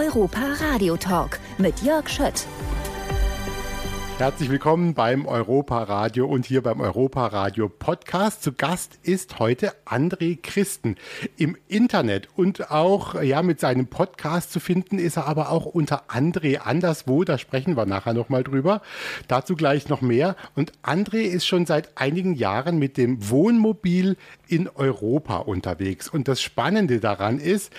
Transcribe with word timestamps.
Europa 0.00 0.40
Radio 0.72 0.96
Talk 0.96 1.38
mit 1.58 1.82
Jörg 1.82 2.08
Schött. 2.08 2.46
Herzlich 4.16 4.48
willkommen 4.48 4.94
beim 4.94 5.26
Europa 5.26 5.82
Radio 5.82 6.26
und 6.26 6.46
hier 6.46 6.62
beim 6.62 6.80
Europa 6.80 7.26
Radio 7.26 7.68
Podcast. 7.68 8.42
Zu 8.42 8.52
Gast 8.54 8.98
ist 9.02 9.38
heute 9.38 9.74
André 9.84 10.38
Christen. 10.42 10.96
Im 11.36 11.54
Internet 11.68 12.28
und 12.34 12.70
auch 12.70 13.20
ja 13.20 13.42
mit 13.42 13.60
seinem 13.60 13.88
Podcast 13.88 14.52
zu 14.52 14.58
finden 14.58 14.98
ist 14.98 15.18
er 15.18 15.26
aber 15.26 15.50
auch 15.50 15.66
unter 15.66 16.08
André 16.08 16.60
anderswo. 16.60 17.24
Da 17.24 17.36
sprechen 17.36 17.76
wir 17.76 17.84
nachher 17.84 18.14
noch 18.14 18.30
mal 18.30 18.42
drüber. 18.42 18.80
Dazu 19.28 19.54
gleich 19.54 19.90
noch 19.90 20.00
mehr. 20.00 20.34
Und 20.54 20.72
André 20.82 21.24
ist 21.24 21.46
schon 21.46 21.66
seit 21.66 21.98
einigen 21.98 22.32
Jahren 22.34 22.78
mit 22.78 22.96
dem 22.96 23.28
Wohnmobil 23.28 24.16
in 24.48 24.66
Europa 24.66 25.36
unterwegs. 25.36 26.08
Und 26.08 26.26
das 26.26 26.40
Spannende 26.40 27.00
daran 27.00 27.38
ist, 27.38 27.70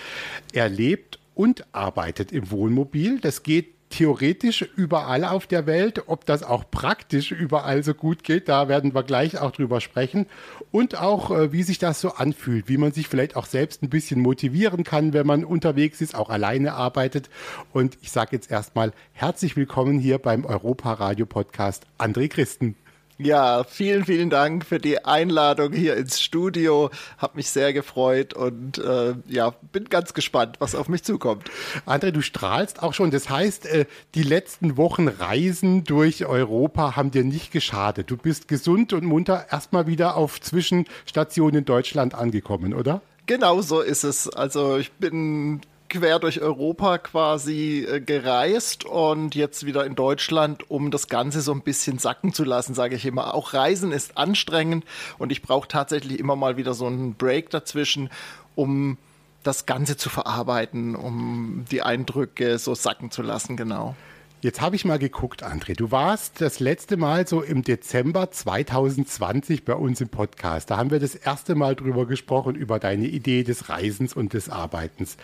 er 0.52 0.68
lebt 0.68 1.18
und 1.34 1.64
arbeitet 1.72 2.32
im 2.32 2.50
Wohnmobil. 2.50 3.20
Das 3.20 3.42
geht 3.42 3.74
theoretisch 3.92 4.62
überall 4.76 5.24
auf 5.24 5.46
der 5.46 5.66
Welt. 5.66 6.04
Ob 6.08 6.24
das 6.26 6.42
auch 6.42 6.70
praktisch 6.70 7.30
überall 7.30 7.82
so 7.84 7.94
gut 7.94 8.24
geht, 8.24 8.48
da 8.48 8.68
werden 8.68 8.94
wir 8.94 9.02
gleich 9.02 9.38
auch 9.38 9.52
drüber 9.52 9.80
sprechen. 9.80 10.26
Und 10.70 10.98
auch, 10.98 11.30
äh, 11.30 11.52
wie 11.52 11.62
sich 11.62 11.78
das 11.78 12.00
so 12.00 12.14
anfühlt, 12.14 12.68
wie 12.68 12.78
man 12.78 12.92
sich 12.92 13.08
vielleicht 13.08 13.36
auch 13.36 13.46
selbst 13.46 13.82
ein 13.82 13.90
bisschen 13.90 14.20
motivieren 14.20 14.82
kann, 14.82 15.12
wenn 15.12 15.26
man 15.26 15.44
unterwegs 15.44 16.00
ist, 16.00 16.14
auch 16.14 16.30
alleine 16.30 16.72
arbeitet. 16.72 17.28
Und 17.72 17.98
ich 18.00 18.10
sage 18.10 18.30
jetzt 18.32 18.50
erstmal 18.50 18.92
herzlich 19.12 19.56
willkommen 19.56 19.98
hier 19.98 20.18
beim 20.18 20.44
Europa 20.44 20.94
Radio 20.94 21.26
Podcast 21.26 21.84
André 21.98 22.28
Christen. 22.28 22.81
Ja, 23.24 23.62
vielen, 23.62 24.04
vielen 24.04 24.30
Dank 24.30 24.66
für 24.66 24.80
die 24.80 25.04
Einladung 25.04 25.72
hier 25.72 25.96
ins 25.96 26.20
Studio. 26.20 26.90
Hab 27.18 27.36
mich 27.36 27.50
sehr 27.50 27.72
gefreut 27.72 28.34
und 28.34 28.78
äh, 28.78 29.14
ja, 29.28 29.54
bin 29.70 29.84
ganz 29.84 30.12
gespannt, 30.12 30.56
was 30.58 30.74
auf 30.74 30.88
mich 30.88 31.04
zukommt. 31.04 31.48
André, 31.86 32.10
du 32.10 32.20
strahlst 32.20 32.82
auch 32.82 32.94
schon. 32.94 33.12
Das 33.12 33.30
heißt, 33.30 33.66
äh, 33.66 33.86
die 34.16 34.24
letzten 34.24 34.76
Wochen 34.76 35.06
Reisen 35.06 35.84
durch 35.84 36.26
Europa 36.26 36.96
haben 36.96 37.12
dir 37.12 37.22
nicht 37.22 37.52
geschadet. 37.52 38.10
Du 38.10 38.16
bist 38.16 38.48
gesund 38.48 38.92
und 38.92 39.04
munter 39.04 39.46
erstmal 39.52 39.86
wieder 39.86 40.16
auf 40.16 40.40
Zwischenstationen 40.40 41.60
in 41.60 41.64
Deutschland 41.64 42.14
angekommen, 42.14 42.74
oder? 42.74 43.02
Genau 43.26 43.60
so 43.60 43.80
ist 43.82 44.02
es. 44.02 44.28
Also 44.28 44.78
ich 44.78 44.90
bin 44.92 45.60
quer 45.92 46.18
durch 46.18 46.40
Europa 46.40 46.96
quasi 46.96 47.86
äh, 47.86 48.00
gereist 48.00 48.86
und 48.86 49.34
jetzt 49.34 49.66
wieder 49.66 49.84
in 49.84 49.94
Deutschland, 49.94 50.70
um 50.70 50.90
das 50.90 51.08
Ganze 51.08 51.42
so 51.42 51.52
ein 51.52 51.60
bisschen 51.60 51.98
sacken 51.98 52.32
zu 52.32 52.44
lassen, 52.44 52.72
sage 52.72 52.96
ich 52.96 53.04
immer. 53.04 53.34
Auch 53.34 53.52
Reisen 53.52 53.92
ist 53.92 54.16
anstrengend 54.16 54.86
und 55.18 55.30
ich 55.30 55.42
brauche 55.42 55.68
tatsächlich 55.68 56.18
immer 56.18 56.34
mal 56.34 56.56
wieder 56.56 56.72
so 56.72 56.86
einen 56.86 57.14
Break 57.14 57.50
dazwischen, 57.50 58.08
um 58.54 58.96
das 59.42 59.66
Ganze 59.66 59.98
zu 59.98 60.08
verarbeiten, 60.08 60.96
um 60.96 61.66
die 61.70 61.82
Eindrücke 61.82 62.58
so 62.58 62.74
sacken 62.74 63.10
zu 63.10 63.20
lassen, 63.20 63.58
genau. 63.58 63.94
Jetzt 64.42 64.60
habe 64.60 64.74
ich 64.74 64.84
mal 64.84 64.98
geguckt, 64.98 65.44
André. 65.44 65.76
Du 65.76 65.92
warst 65.92 66.40
das 66.40 66.58
letzte 66.58 66.96
Mal 66.96 67.28
so 67.28 67.42
im 67.42 67.62
Dezember 67.62 68.32
2020 68.32 69.64
bei 69.64 69.74
uns 69.74 70.00
im 70.00 70.08
Podcast. 70.08 70.68
Da 70.68 70.78
haben 70.78 70.90
wir 70.90 70.98
das 70.98 71.14
erste 71.14 71.54
Mal 71.54 71.76
drüber 71.76 72.06
gesprochen, 72.06 72.56
über 72.56 72.80
deine 72.80 73.06
Idee 73.06 73.44
des 73.44 73.68
Reisens 73.68 74.14
und 74.14 74.32
des 74.32 74.48
Arbeitens. 74.48 75.16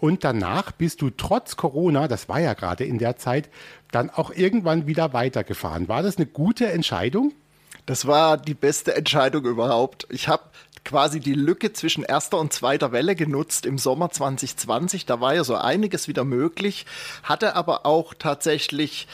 Und 0.00 0.24
danach 0.24 0.72
bist 0.72 1.00
du 1.00 1.10
trotz 1.10 1.56
Corona, 1.56 2.08
das 2.08 2.28
war 2.28 2.40
ja 2.40 2.54
gerade 2.54 2.82
in 2.82 2.98
der 2.98 3.16
Zeit, 3.18 3.50
dann 3.92 4.10
auch 4.10 4.32
irgendwann 4.32 4.88
wieder 4.88 5.12
weitergefahren. 5.12 5.86
War 5.86 6.02
das 6.02 6.16
eine 6.16 6.26
gute 6.26 6.66
Entscheidung? 6.66 7.34
Das 7.86 8.08
war 8.08 8.36
die 8.36 8.54
beste 8.54 8.96
Entscheidung 8.96 9.44
überhaupt. 9.44 10.08
Ich 10.10 10.26
habe 10.26 10.42
quasi 10.86 11.20
die 11.20 11.34
Lücke 11.34 11.72
zwischen 11.74 12.04
erster 12.04 12.38
und 12.38 12.52
zweiter 12.52 12.92
Welle 12.92 13.14
genutzt 13.14 13.66
im 13.66 13.76
Sommer 13.76 14.10
2020. 14.10 15.04
Da 15.04 15.20
war 15.20 15.34
ja 15.34 15.44
so 15.44 15.56
einiges 15.56 16.08
wieder 16.08 16.24
möglich, 16.24 16.86
hatte 17.22 17.56
aber 17.56 17.84
auch 17.84 18.14
tatsächlich 18.14 19.06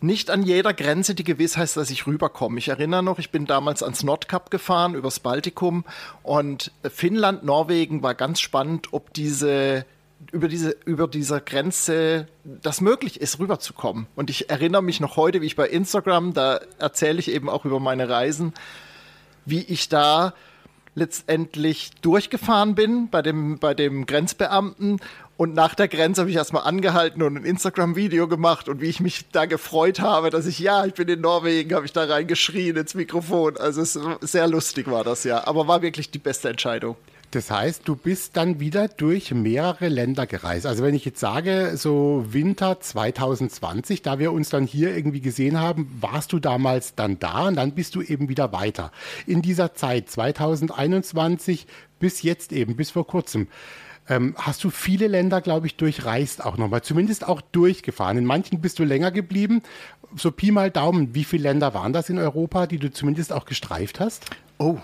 nicht 0.00 0.30
an 0.30 0.44
jeder 0.44 0.72
Grenze 0.72 1.16
die 1.16 1.24
Gewissheit, 1.24 1.76
dass 1.76 1.90
ich 1.90 2.06
rüberkomme. 2.06 2.58
Ich 2.58 2.68
erinnere 2.68 3.02
noch, 3.02 3.18
ich 3.18 3.30
bin 3.30 3.46
damals 3.46 3.82
ans 3.82 4.04
Nordkap 4.04 4.50
gefahren, 4.50 4.94
übers 4.94 5.18
Baltikum 5.18 5.84
und 6.22 6.70
Finnland, 6.88 7.44
Norwegen 7.44 8.02
war 8.02 8.14
ganz 8.14 8.40
spannend, 8.40 8.92
ob 8.92 9.12
diese 9.12 9.84
über 10.32 10.48
diese 10.48 10.76
über 10.84 11.08
dieser 11.08 11.40
Grenze 11.40 12.28
das 12.44 12.80
möglich 12.80 13.20
ist 13.20 13.40
rüberzukommen. 13.40 14.06
Und 14.14 14.30
ich 14.30 14.48
erinnere 14.50 14.82
mich 14.82 15.00
noch 15.00 15.16
heute, 15.16 15.40
wie 15.40 15.46
ich 15.46 15.56
bei 15.56 15.68
Instagram, 15.68 16.34
da 16.34 16.60
erzähle 16.78 17.18
ich 17.18 17.30
eben 17.30 17.48
auch 17.48 17.64
über 17.64 17.80
meine 17.80 18.08
Reisen, 18.08 18.52
wie 19.44 19.62
ich 19.62 19.88
da 19.88 20.34
letztendlich 20.98 21.90
durchgefahren 22.02 22.74
bin 22.74 23.08
bei 23.08 23.22
dem, 23.22 23.58
bei 23.58 23.74
dem 23.74 24.06
Grenzbeamten. 24.06 25.00
Und 25.36 25.54
nach 25.54 25.76
der 25.76 25.86
Grenze 25.86 26.22
habe 26.22 26.30
ich 26.30 26.36
erstmal 26.36 26.64
angehalten 26.64 27.22
und 27.22 27.36
ein 27.36 27.44
Instagram-Video 27.44 28.26
gemacht 28.26 28.68
und 28.68 28.80
wie 28.80 28.88
ich 28.88 28.98
mich 28.98 29.30
da 29.30 29.46
gefreut 29.46 30.00
habe, 30.00 30.30
dass 30.30 30.46
ich, 30.46 30.58
ja, 30.58 30.84
ich 30.84 30.94
bin 30.94 31.06
in 31.08 31.20
Norwegen, 31.20 31.74
habe 31.74 31.86
ich 31.86 31.92
da 31.92 32.04
reingeschrien 32.04 32.76
ins 32.76 32.94
Mikrofon. 32.94 33.56
Also 33.56 33.80
es, 33.80 33.98
sehr 34.20 34.48
lustig 34.48 34.90
war 34.90 35.04
das 35.04 35.22
ja, 35.22 35.46
aber 35.46 35.68
war 35.68 35.80
wirklich 35.80 36.10
die 36.10 36.18
beste 36.18 36.48
Entscheidung. 36.48 36.96
Das 37.30 37.50
heißt, 37.50 37.82
du 37.84 37.94
bist 37.94 38.38
dann 38.38 38.58
wieder 38.58 38.88
durch 38.88 39.34
mehrere 39.34 39.88
Länder 39.88 40.26
gereist. 40.26 40.64
Also 40.64 40.82
wenn 40.82 40.94
ich 40.94 41.04
jetzt 41.04 41.20
sage, 41.20 41.72
so 41.76 42.24
Winter 42.30 42.80
2020, 42.80 44.00
da 44.00 44.18
wir 44.18 44.32
uns 44.32 44.48
dann 44.48 44.64
hier 44.64 44.96
irgendwie 44.96 45.20
gesehen 45.20 45.60
haben, 45.60 45.94
warst 46.00 46.32
du 46.32 46.38
damals 46.38 46.94
dann 46.94 47.18
da 47.18 47.48
und 47.48 47.56
dann 47.56 47.72
bist 47.72 47.94
du 47.94 48.00
eben 48.00 48.30
wieder 48.30 48.52
weiter. 48.52 48.92
In 49.26 49.42
dieser 49.42 49.74
Zeit 49.74 50.08
2021 50.08 51.66
bis 51.98 52.22
jetzt 52.22 52.50
eben, 52.52 52.76
bis 52.76 52.92
vor 52.92 53.06
kurzem. 53.06 53.48
Ähm, 54.08 54.34
hast 54.38 54.64
du 54.64 54.70
viele 54.70 55.06
Länder, 55.06 55.42
glaube 55.42 55.66
ich, 55.66 55.76
durchreist 55.76 56.42
auch 56.42 56.56
nochmal, 56.56 56.82
zumindest 56.82 57.28
auch 57.28 57.42
durchgefahren. 57.42 58.16
In 58.16 58.24
manchen 58.24 58.62
bist 58.62 58.78
du 58.78 58.84
länger 58.84 59.10
geblieben. 59.10 59.62
So 60.16 60.30
Pi 60.30 60.50
mal 60.50 60.70
Daumen, 60.70 61.14
wie 61.14 61.24
viele 61.24 61.42
Länder 61.42 61.74
waren 61.74 61.92
das 61.92 62.08
in 62.08 62.18
Europa, 62.18 62.66
die 62.66 62.78
du 62.78 62.90
zumindest 62.90 63.34
auch 63.34 63.44
gestreift 63.44 64.00
hast? 64.00 64.24
Oh, 64.56 64.78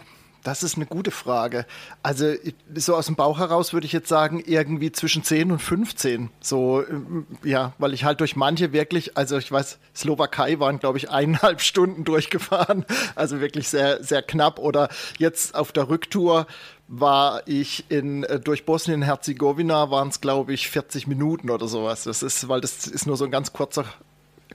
das 0.44 0.62
ist 0.62 0.77
eine 0.77 0.87
gute 0.87 1.10
Frage. 1.10 1.66
Also 2.03 2.34
so 2.75 2.94
aus 2.94 3.06
dem 3.06 3.16
Bauch 3.16 3.38
heraus 3.38 3.72
würde 3.72 3.87
ich 3.87 3.93
jetzt 3.93 4.09
sagen, 4.09 4.43
irgendwie 4.44 4.93
zwischen 4.93 5.25
10 5.25 5.50
und 5.50 5.59
15. 5.59 6.31
So, 6.41 6.84
ähm, 6.87 7.27
ja, 7.43 7.72
weil 7.78 7.94
ich 7.94 8.05
halt 8.05 8.21
durch 8.21 8.37
manche 8.37 8.72
wirklich, 8.72 9.16
also 9.16 9.38
ich 9.38 9.50
weiß, 9.50 9.78
Slowakei 9.97 10.60
waren, 10.60 10.78
glaube 10.78 10.99
ich, 10.99 11.10
eineinhalb 11.10 11.60
Stunden 11.62 12.04
durchgefahren. 12.04 12.84
Also 13.16 13.41
wirklich 13.41 13.69
sehr, 13.69 14.04
sehr 14.04 14.22
knapp. 14.22 14.59
Oder 14.59 14.91
jetzt 15.19 15.54
auf 15.54 15.72
der 15.72 15.88
Rücktour 15.88 16.47
war 16.87 17.43
ich 17.47 17.87
in, 17.88 18.25
äh, 18.25 18.38
durch 18.38 18.66
Bosnien-Herzegowina 18.66 19.91
waren 19.91 20.09
es, 20.09 20.21
glaube 20.21 20.53
ich, 20.53 20.69
40 20.69 21.06
Minuten 21.06 21.49
oder 21.49 21.66
sowas. 21.69 22.04
Das 22.04 22.22
ist, 22.22 22.49
weil 22.49 22.60
das 22.60 22.87
ist 22.87 23.06
nur 23.06 23.16
so 23.16 23.25
ein 23.25 23.31
ganz 23.31 23.54
kurzer 23.54 23.87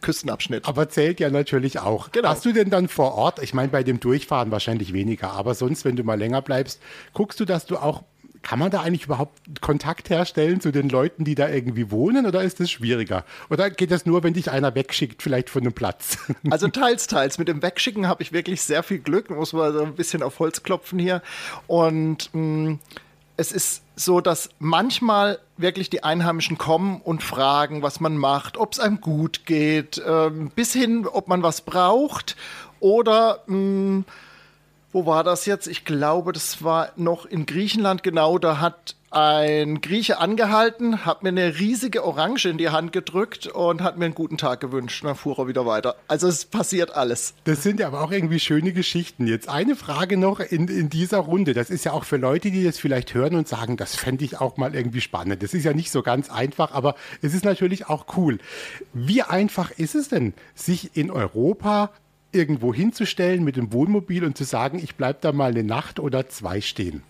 Küstenabschnitt. 0.02 0.68
Aber 0.68 0.90
zählt 0.90 1.20
ja 1.20 1.30
natürlich 1.30 1.80
auch. 1.80 2.12
Genau. 2.12 2.30
Hast 2.30 2.46
du 2.46 2.52
denn 2.52 2.70
dann 2.70 2.88
vor 2.88 3.16
Ort, 3.16 3.42
ich 3.42 3.54
meine 3.54 3.70
bei 3.70 3.84
dem 3.84 4.00
Durchfahren 4.00 4.52
wahrscheinlich 4.52 4.94
weniger, 4.94 5.32
aber 5.32 5.56
sonst, 5.56 5.86
wenn 5.86 5.96
du 5.96 6.04
mal 6.04 6.18
länger 6.18 6.42
bleibst, 6.42 6.82
guckst 7.14 7.40
du, 7.40 7.46
dass 7.46 7.66
du 7.66 7.78
auch 7.78 8.04
kann 8.42 8.60
man 8.60 8.72
da 8.72 8.82
eigentlich 8.82 9.06
überhaupt 9.06 9.62
Kontakt 9.62 10.10
herstellen 10.10 10.62
zu 10.62 10.72
den 10.72 10.90
Leuten, 10.90 11.24
die 11.24 11.36
da 11.36 11.50
irgendwie 11.50 11.92
wohnen 11.92 12.26
oder 12.26 12.42
ist 12.42 12.60
das 12.60 12.72
schwieriger? 12.72 13.26
Oder 13.50 13.70
geht 13.70 13.92
das 13.92 14.06
nur, 14.06 14.24
wenn 14.24 14.34
dich 14.34 14.50
einer 14.50 14.76
wegschickt, 14.76 15.22
vielleicht 15.22 15.50
von 15.50 15.64
einem 15.64 15.74
Platz? 15.74 16.18
Also 16.50 16.68
teils, 16.68 17.08
teils. 17.08 17.38
Mit 17.38 17.48
dem 17.48 17.62
Wegschicken 17.62 18.08
habe 18.08 18.24
ich 18.24 18.32
wirklich 18.32 18.62
sehr 18.62 18.82
viel 18.82 19.00
Glück, 19.00 19.30
muss 19.30 19.54
man 19.54 19.74
so 19.74 19.84
ein 19.84 19.96
bisschen 19.96 20.24
auf 20.24 20.40
Holz 20.40 20.64
klopfen 20.64 21.00
hier. 21.00 21.22
Und 21.68 22.30
mh, 22.34 22.42
mm, 22.42 22.80
es 23.40 23.54
ist 23.54 23.84
so, 23.96 24.20
dass 24.20 24.50
manchmal 24.60 25.40
wirklich 25.56 25.90
die 25.90 26.04
Einheimischen 26.04 26.58
kommen 26.58 27.00
und 27.00 27.24
fragen, 27.24 27.82
was 27.82 28.02
man 28.02 28.18
macht, 28.18 28.58
ob 28.58 28.74
es 28.74 28.82
einem 28.82 29.00
gut 29.00 29.46
geht, 29.46 30.02
ähm, 30.06 30.52
bis 30.54 30.74
hin, 30.74 31.08
ob 31.08 31.30
man 31.30 31.42
was 31.42 31.62
braucht 31.62 32.36
oder 32.82 33.44
mh, 33.48 33.56
hm, 33.56 34.06
wo 34.92 35.06
war 35.06 35.24
das 35.24 35.46
jetzt? 35.46 35.68
Ich 35.68 35.86
glaube, 35.86 36.34
das 36.34 36.64
war 36.64 36.92
noch 36.96 37.26
in 37.26 37.46
Griechenland 37.46 38.04
genau. 38.04 38.38
Da 38.40 38.60
hat 38.60 38.96
ein 39.12 39.82
Grieche 39.82 40.20
angehalten, 40.20 41.06
hat 41.06 41.24
mir 41.24 41.30
eine 41.30 41.58
riesige 41.60 42.04
Orange 42.04 42.46
in 42.46 42.58
die 42.58 42.70
Hand 42.70 42.92
gedrückt 42.92 43.48
und 43.48 43.82
hat 43.82 43.98
mir 43.98 44.06
einen 44.06 44.14
guten 44.14 44.38
Tag 44.38 44.60
gewünscht. 44.60 45.04
dann 45.04 45.16
fuhr 45.16 45.40
er 45.40 45.48
wieder 45.48 45.66
weiter. 45.66 45.96
Also 46.08 46.28
es 46.28 46.46
passiert 46.46 46.96
alles. 46.96 47.34
Das 47.46 47.64
sind 47.64 47.80
ja 47.80 47.88
aber 47.88 48.02
auch 48.02 48.12
irgendwie 48.12 48.40
schöne 48.40 48.72
Geschichten. 48.72 49.26
Jetzt 49.26 49.50
eine 49.50 49.76
Frage 49.76 50.18
noch 50.18 50.40
in, 50.40 50.68
in 50.68 50.90
dieser 50.90 51.20
Runde. 51.20 51.54
Das 51.54 51.70
ist 51.70 51.86
ja 51.86 51.92
auch 51.92 52.04
für 52.04 52.18
Leute, 52.18 52.52
die 52.52 52.64
das 52.64 52.78
vielleicht 52.78 53.14
hören 53.14 53.36
und 53.36 53.48
sagen, 53.48 53.78
das 53.78 53.96
fände 53.96 54.24
ich 54.26 54.40
auch 54.40 54.58
mal 54.58 54.76
irgendwie 54.76 55.02
spannend. 55.02 55.42
Das 55.42 55.54
ist 55.54 55.64
ja 55.64 55.74
nicht 55.74 55.92
so 55.92 56.04
ganz 56.04 56.30
einfach, 56.30 56.72
aber 56.72 56.96
es 57.22 57.34
ist 57.34 57.46
natürlich 57.46 57.88
auch 57.88 58.06
cool. 58.16 58.38
Wie 58.94 59.24
einfach 59.24 59.72
ist 59.72 59.96
es 59.96 60.10
denn, 60.10 60.34
sich 60.54 60.96
in 60.96 61.10
Europa 61.10 61.92
irgendwo 62.32 62.74
hinzustellen 62.74 63.44
mit 63.44 63.56
dem 63.56 63.74
Wohnmobil 63.74 64.24
und 64.24 64.38
zu 64.38 64.44
sagen, 64.44 64.80
ich 64.80 64.96
bleibe 64.96 65.20
da 65.22 65.32
mal 65.32 65.52
eine 65.52 65.64
Nacht 65.64 66.00
oder 66.00 66.30
zwei 66.30 66.62
stehen? 66.62 67.04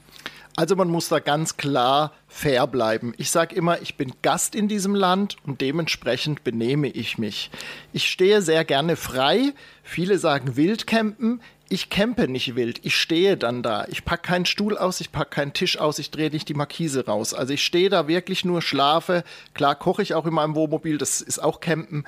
Also 0.55 0.75
man 0.75 0.89
muss 0.89 1.07
da 1.07 1.19
ganz 1.19 1.55
klar 1.55 2.11
fair 2.27 2.67
bleiben. 2.67 3.13
Ich 3.15 3.31
sage 3.31 3.55
immer, 3.55 3.81
ich 3.81 3.95
bin 3.95 4.11
Gast 4.21 4.55
in 4.55 4.67
diesem 4.67 4.93
Land 4.93 5.37
und 5.45 5.61
dementsprechend 5.61 6.43
benehme 6.43 6.89
ich 6.89 7.17
mich. 7.17 7.49
Ich 7.93 8.09
stehe 8.09 8.41
sehr 8.41 8.65
gerne 8.65 8.97
frei. 8.97 9.53
Viele 9.83 10.17
sagen 10.17 10.57
Wildcampen. 10.57 11.41
ich 11.69 11.89
campe 11.89 12.27
nicht 12.27 12.55
wild, 12.55 12.83
ich 12.83 12.97
stehe 12.97 13.37
dann 13.37 13.63
da. 13.63 13.85
Ich 13.89 14.03
packe 14.03 14.23
keinen 14.23 14.45
Stuhl 14.45 14.77
aus, 14.77 14.99
ich 14.99 15.11
packe 15.11 15.29
keinen 15.29 15.53
Tisch 15.53 15.77
aus, 15.77 15.99
ich 15.99 16.11
drehe 16.11 16.31
nicht 16.31 16.49
die 16.49 16.55
Markise 16.55 17.05
raus. 17.05 17.33
Also 17.33 17.53
ich 17.53 17.63
stehe 17.63 17.89
da 17.89 18.07
wirklich 18.07 18.43
nur, 18.43 18.61
schlafe. 18.61 19.23
Klar 19.53 19.75
koche 19.75 20.01
ich 20.01 20.13
auch 20.13 20.25
in 20.25 20.33
meinem 20.33 20.55
Wohnmobil, 20.55 20.97
das 20.97 21.21
ist 21.21 21.41
auch 21.41 21.61
Campen. 21.61 22.05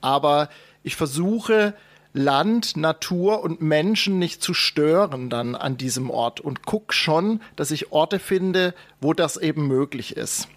Aber 0.00 0.50
ich 0.82 0.96
versuche 0.96 1.74
Land, 2.16 2.76
Natur 2.76 3.42
und 3.42 3.60
Menschen 3.60 4.20
nicht 4.20 4.40
zu 4.40 4.54
stören 4.54 5.30
dann 5.30 5.56
an 5.56 5.76
diesem 5.76 6.10
Ort 6.10 6.40
und 6.40 6.64
gucke 6.64 6.94
schon, 6.94 7.40
dass 7.56 7.72
ich 7.72 7.90
Orte 7.90 8.20
finde, 8.20 8.72
wo 9.00 9.12
das 9.12 9.36
eben 9.36 9.66
möglich 9.66 10.16
ist. 10.16 10.48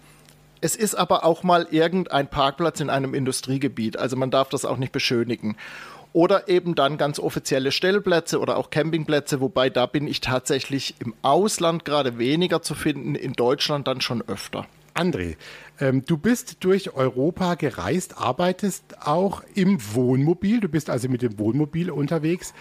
Es 0.60 0.76
ist 0.76 0.94
aber 0.94 1.24
auch 1.24 1.42
mal 1.42 1.66
irgendein 1.70 2.28
Parkplatz 2.28 2.80
in 2.80 2.90
einem 2.90 3.12
Industriegebiet, 3.12 3.96
also 3.96 4.16
man 4.16 4.30
darf 4.30 4.48
das 4.48 4.64
auch 4.64 4.76
nicht 4.76 4.92
beschönigen 4.92 5.56
oder 6.12 6.48
eben 6.48 6.74
dann 6.74 6.96
ganz 6.96 7.18
offizielle 7.18 7.72
Stellplätze 7.72 8.40
oder 8.40 8.56
auch 8.56 8.70
Campingplätze, 8.70 9.40
wobei 9.40 9.68
da 9.68 9.86
bin 9.86 10.06
ich 10.06 10.20
tatsächlich 10.20 10.94
im 11.00 11.14
Ausland 11.22 11.84
gerade 11.84 12.18
weniger 12.18 12.62
zu 12.62 12.74
finden, 12.74 13.14
in 13.14 13.32
Deutschland 13.34 13.86
dann 13.86 14.00
schon 14.00 14.22
öfter. 14.26 14.66
André, 14.94 15.36
ähm, 15.80 16.04
du 16.04 16.16
bist 16.16 16.64
durch 16.64 16.94
Europa 16.94 17.54
gereist, 17.54 18.18
arbeitest 18.18 19.06
auch 19.06 19.42
im 19.54 19.78
Wohnmobil. 19.94 20.60
Du 20.60 20.68
bist 20.68 20.90
also 20.90 21.08
mit 21.08 21.22
dem 21.22 21.38
Wohnmobil 21.38 21.90
unterwegs. 21.90 22.52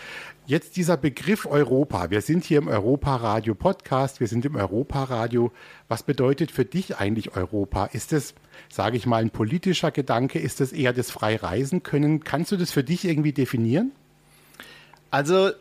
Jetzt 0.46 0.78
dieser 0.78 0.98
Begriff 0.98 1.46
Europa. 1.46 2.10
Wir 2.10 2.22
sind 2.22 2.44
hier 2.44 2.60
im 2.60 2.68
Europa-Radio 2.68 3.56
Podcast, 3.56 4.19
wir 4.19 4.28
sind 4.28 4.46
im 4.46 4.56
Europa-Radio. 4.56 5.52
Was 5.88 6.04
bedeutet 6.04 6.52
für 6.52 6.64
dich 6.64 6.98
eigentlich 6.98 7.36
Europa? 7.36 7.86
Ist 7.88 8.14
es, 8.14 8.36
sage 8.69 8.98
ich 8.98 9.06
mal, 9.06 9.22
ein 9.22 9.31
politischer 9.31 9.92
Gedanke? 9.92 10.40
Ist 10.40 10.62
es 10.62 10.72
eher 10.72 10.94
das 10.94 11.12
frei 11.12 11.36
reisen 11.38 11.84
können? 11.84 12.24
Kannst 12.24 12.52
du 12.52 12.58
das 12.58 12.72
für 12.72 12.84
dich 12.84 13.04
irgendwie 13.04 13.34
definieren? 13.34 13.92
Also 15.10 15.52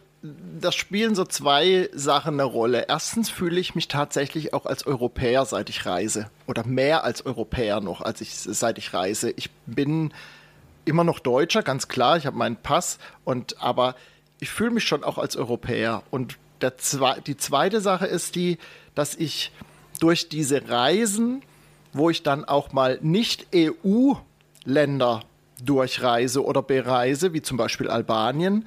das 0.60 0.74
spielen 0.74 1.14
so 1.14 1.24
zwei 1.24 1.88
Sachen 1.92 2.34
eine 2.34 2.44
Rolle. 2.44 2.86
Erstens 2.88 3.30
fühle 3.30 3.60
ich 3.60 3.74
mich 3.74 3.88
tatsächlich 3.88 4.54
auch 4.54 4.66
als 4.66 4.86
Europäer, 4.86 5.44
seit 5.44 5.68
ich 5.70 5.86
reise. 5.86 6.30
Oder 6.46 6.66
mehr 6.66 7.04
als 7.04 7.24
Europäer 7.24 7.80
noch, 7.80 8.00
als 8.00 8.20
ich, 8.20 8.34
seit 8.34 8.78
ich 8.78 8.94
reise. 8.94 9.30
Ich 9.30 9.50
bin 9.66 10.12
immer 10.84 11.04
noch 11.04 11.18
Deutscher, 11.18 11.62
ganz 11.62 11.88
klar. 11.88 12.16
Ich 12.16 12.26
habe 12.26 12.36
meinen 12.36 12.56
Pass. 12.56 12.98
Und 13.24 13.60
aber 13.62 13.94
ich 14.40 14.50
fühle 14.50 14.70
mich 14.70 14.84
schon 14.84 15.04
auch 15.04 15.18
als 15.18 15.36
Europäer. 15.36 16.02
Und 16.10 16.38
der 16.60 16.72
die 17.26 17.36
zweite 17.36 17.80
Sache 17.80 18.06
ist 18.06 18.34
die, 18.34 18.58
dass 18.94 19.14
ich 19.14 19.52
durch 20.00 20.28
diese 20.28 20.68
Reisen, 20.68 21.42
wo 21.92 22.10
ich 22.10 22.22
dann 22.22 22.44
auch 22.44 22.72
mal 22.72 22.98
nicht 23.02 23.48
EU-Länder 23.54 25.22
durchreise 25.62 26.44
oder 26.44 26.62
bereise, 26.62 27.32
wie 27.32 27.42
zum 27.42 27.56
Beispiel 27.56 27.88
Albanien, 27.88 28.66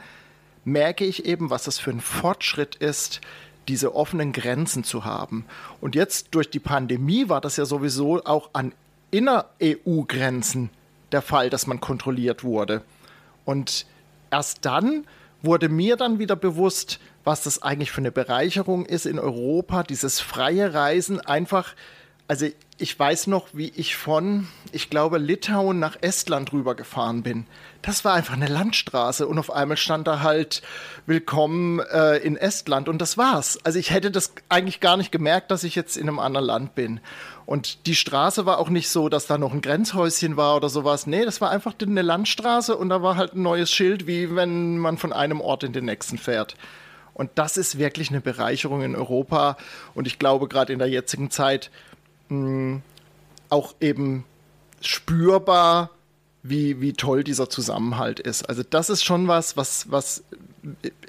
merke 0.66 1.06
ich 1.06 1.26
eben, 1.26 1.50
was 1.50 1.64
das 1.64 1.80
für 1.80 1.92
ein 1.92 2.02
Fortschritt 2.02 2.76
ist, 2.76 3.22
diese 3.68 3.96
offenen 3.96 4.34
Grenzen 4.34 4.84
zu 4.84 5.06
haben. 5.06 5.46
Und 5.80 5.96
jetzt 5.96 6.30
durch 6.32 6.50
die 6.50 6.60
Pandemie 6.60 7.30
war 7.30 7.42
das 7.42 7.58
ja 7.58 7.66
sowieso 7.66 8.24
auch 8.26 8.50
an 8.54 8.74
inner-EU-Grenzen 9.12 10.70
der 11.12 11.22
Fall, 11.22 11.50
dass 11.50 11.68
man 11.68 11.80
kontrolliert 11.80 12.44
wurde. 12.44 12.82
Und 13.46 13.86
erst 14.32 14.66
dann 14.66 15.06
wurde 15.42 15.70
mir 15.70 15.96
dann 15.96 16.20
wieder 16.20 16.36
bewusst, 16.36 17.00
was 17.24 17.44
das 17.44 17.62
eigentlich 17.62 17.92
für 17.92 18.02
eine 18.02 18.12
Bereicherung 18.12 18.86
ist 18.86 19.06
in 19.06 19.20
Europa, 19.20 19.84
dieses 19.84 20.20
freie 20.20 20.74
Reisen 20.74 21.22
einfach. 21.22 21.76
Also 22.28 22.48
ich 22.80 22.98
weiß 22.98 23.28
noch, 23.28 23.48
wie 23.52 23.72
ich 23.76 23.98
von, 23.98 24.48
ich 24.72 24.90
glaube, 24.90 25.18
Litauen 25.18 25.80
nach 25.80 25.98
Estland 26.02 26.54
rübergefahren 26.54 27.24
bin. 27.24 27.46
Das 27.82 28.06
war 28.06 28.14
einfach 28.14 28.34
eine 28.34 28.48
Landstraße 28.48 29.28
und 29.28 29.38
auf 29.38 29.52
einmal 29.52 29.76
stand 29.76 30.08
da 30.08 30.22
halt 30.22 30.62
Willkommen 31.06 31.80
äh, 31.80 32.18
in 32.18 32.38
Estland 32.38 32.88
und 32.88 33.02
das 33.02 33.18
war's. 33.18 33.60
Also 33.64 33.80
ich 33.80 33.92
hätte 33.92 34.12
das 34.12 34.34
eigentlich 34.48 34.80
gar 34.80 34.96
nicht 34.96 35.12
gemerkt, 35.12 35.52
dass 35.52 35.66
ich 35.66 35.76
jetzt 35.76 35.98
in 35.98 36.08
einem 36.08 36.20
anderen 36.20 36.48
Land 36.48 36.76
bin. 36.76 37.02
Und 37.46 37.86
die 37.86 37.96
Straße 37.96 38.46
war 38.46 38.60
auch 38.60 38.70
nicht 38.70 38.90
so, 38.90 39.10
dass 39.10 39.28
da 39.28 39.38
noch 39.38 39.54
ein 39.54 39.62
Grenzhäuschen 39.62 40.38
war 40.38 40.56
oder 40.56 40.70
sowas. 40.70 41.06
Nee, 41.06 41.26
das 41.26 41.42
war 41.42 41.52
einfach 41.52 41.74
eine 41.82 42.02
Landstraße 42.02 42.78
und 42.78 42.90
da 42.90 43.02
war 43.02 43.18
halt 43.18 43.34
ein 43.34 43.42
neues 43.42 43.72
Schild, 43.72 44.08
wie 44.08 44.36
wenn 44.36 44.78
man 44.78 44.98
von 44.98 45.12
einem 45.12 45.42
Ort 45.42 45.64
in 45.64 45.74
den 45.74 45.86
nächsten 45.86 46.18
fährt. 46.18 46.56
Und 47.20 47.32
das 47.36 47.58
ist 47.58 47.78
wirklich 47.78 48.12
eine 48.12 48.22
Bereicherung 48.22 48.82
in 48.82 48.96
Europa. 48.96 49.58
Und 49.94 50.08
ich 50.08 50.20
glaube, 50.20 50.48
gerade 50.48 50.72
in 50.72 50.80
der 50.80 50.88
jetzigen 50.88 51.30
Zeit 51.30 51.70
auch 53.50 53.76
eben 53.80 54.26
spürbar, 54.82 55.90
wie, 56.44 56.80
wie 56.82 56.94
toll 56.94 57.24
dieser 57.24 57.50
Zusammenhalt 57.50 58.20
ist. 58.20 58.44
Also 58.44 58.64
das 58.68 58.90
ist 58.90 59.04
schon 59.04 59.28
was, 59.28 59.58
was, 59.58 59.92
was, 59.92 60.24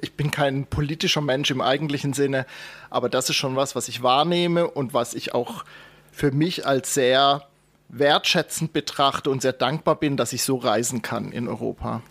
ich 0.01 0.15
bin 0.15 0.31
kein 0.31 0.67
politischer 0.67 1.21
Mensch 1.21 1.51
im 1.51 1.61
eigentlichen 1.61 2.13
Sinne, 2.13 2.47
aber 2.89 3.09
das 3.09 3.31
ist 3.31 3.37
schon 3.37 3.57
was, 3.57 3.77
was 3.77 3.89
ich 3.89 4.03
wahrnehme 4.03 4.69
und 4.69 4.93
was 4.93 5.15
ich 5.15 5.35
auch 5.35 5.65
für 6.11 6.33
mich 6.33 6.67
als 6.67 6.95
sehr 6.95 7.47
wertschätzend 7.89 8.73
betrachte 8.73 9.31
und 9.31 9.43
sehr 9.43 9.53
dankbar 9.53 9.97
bin, 9.97 10.17
dass 10.17 10.33
ich 10.33 10.43
so 10.43 10.57
reisen 10.57 11.03
kann 11.03 11.33
in 11.33 11.49
Europa. 11.49 12.03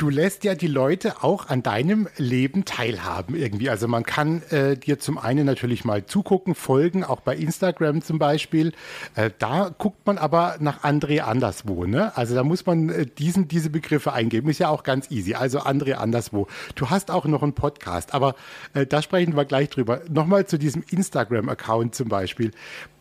Du 0.00 0.08
lässt 0.08 0.44
ja 0.44 0.54
die 0.54 0.66
Leute 0.66 1.22
auch 1.22 1.50
an 1.50 1.62
deinem 1.62 2.08
Leben 2.16 2.64
teilhaben 2.64 3.36
irgendwie. 3.36 3.68
Also 3.68 3.86
man 3.86 4.02
kann 4.02 4.40
äh, 4.48 4.74
dir 4.74 4.98
zum 4.98 5.18
einen 5.18 5.44
natürlich 5.44 5.84
mal 5.84 6.06
zugucken, 6.06 6.54
folgen, 6.54 7.04
auch 7.04 7.20
bei 7.20 7.36
Instagram 7.36 8.00
zum 8.00 8.18
Beispiel. 8.18 8.72
Äh, 9.14 9.28
da 9.38 9.74
guckt 9.76 10.06
man 10.06 10.16
aber 10.16 10.56
nach 10.58 10.84
André 10.84 11.20
anderswo. 11.20 11.84
Ne? 11.84 12.16
Also 12.16 12.34
da 12.34 12.44
muss 12.44 12.64
man 12.64 12.88
äh, 12.88 13.04
diesen, 13.04 13.46
diese 13.48 13.68
Begriffe 13.68 14.14
eingeben. 14.14 14.48
Ist 14.48 14.60
ja 14.60 14.70
auch 14.70 14.84
ganz 14.84 15.10
easy. 15.10 15.34
Also 15.34 15.58
André 15.60 15.92
anderswo. 15.92 16.46
Du 16.76 16.88
hast 16.88 17.10
auch 17.10 17.26
noch 17.26 17.42
einen 17.42 17.52
Podcast, 17.52 18.14
aber 18.14 18.36
äh, 18.72 18.86
da 18.86 19.02
sprechen 19.02 19.36
wir 19.36 19.44
gleich 19.44 19.68
drüber. 19.68 20.00
Nochmal 20.08 20.46
zu 20.46 20.58
diesem 20.58 20.82
Instagram-Account 20.90 21.94
zum 21.94 22.08
Beispiel 22.08 22.52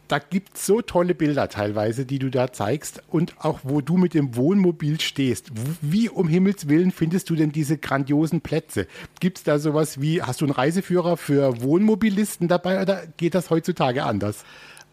da 0.09 0.17
gibt 0.17 0.57
es 0.57 0.65
so 0.65 0.81
tolle 0.81 1.13
Bilder 1.13 1.49
teilweise, 1.49 2.03
die 2.03 2.17
du 2.17 2.29
da 2.29 2.51
zeigst 2.51 3.03
und 3.09 3.35
auch 3.37 3.59
wo 3.63 3.79
du 3.79 3.95
mit 3.95 4.15
dem 4.15 4.35
Wohnmobil 4.35 4.99
stehst. 4.99 5.51
Wie 5.81 6.09
um 6.09 6.27
Himmels 6.27 6.67
Willen 6.67 6.91
findest 6.91 7.29
du 7.29 7.35
denn 7.35 7.51
diese 7.51 7.77
grandiosen 7.77 8.41
Plätze? 8.41 8.87
Gibt 9.19 9.37
es 9.37 9.43
da 9.43 9.59
sowas 9.59 10.01
wie, 10.01 10.23
hast 10.23 10.41
du 10.41 10.45
einen 10.45 10.53
Reiseführer 10.53 11.15
für 11.15 11.61
Wohnmobilisten 11.61 12.47
dabei 12.47 12.81
oder 12.81 13.03
geht 13.17 13.35
das 13.35 13.51
heutzutage 13.51 14.03
anders? 14.03 14.43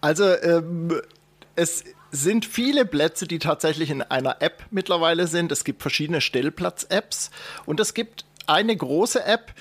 Also 0.03 0.25
ähm, 0.43 1.01
es 1.55 1.85
sind 2.11 2.45
viele 2.45 2.85
Plätze, 2.85 3.27
die 3.27 3.39
tatsächlich 3.39 3.89
in 3.89 4.03
einer 4.03 4.43
App 4.43 4.65
mittlerweile 4.71 5.29
sind. 5.29 5.51
Es 5.51 5.65
gibt 5.65 5.81
verschiedene 5.81 6.21
Stellplatz-Apps 6.21 7.31
und 7.65 7.81
es 7.81 7.95
gibt 7.95 8.27
eine 8.47 8.77
große 8.77 9.25
App, 9.25 9.55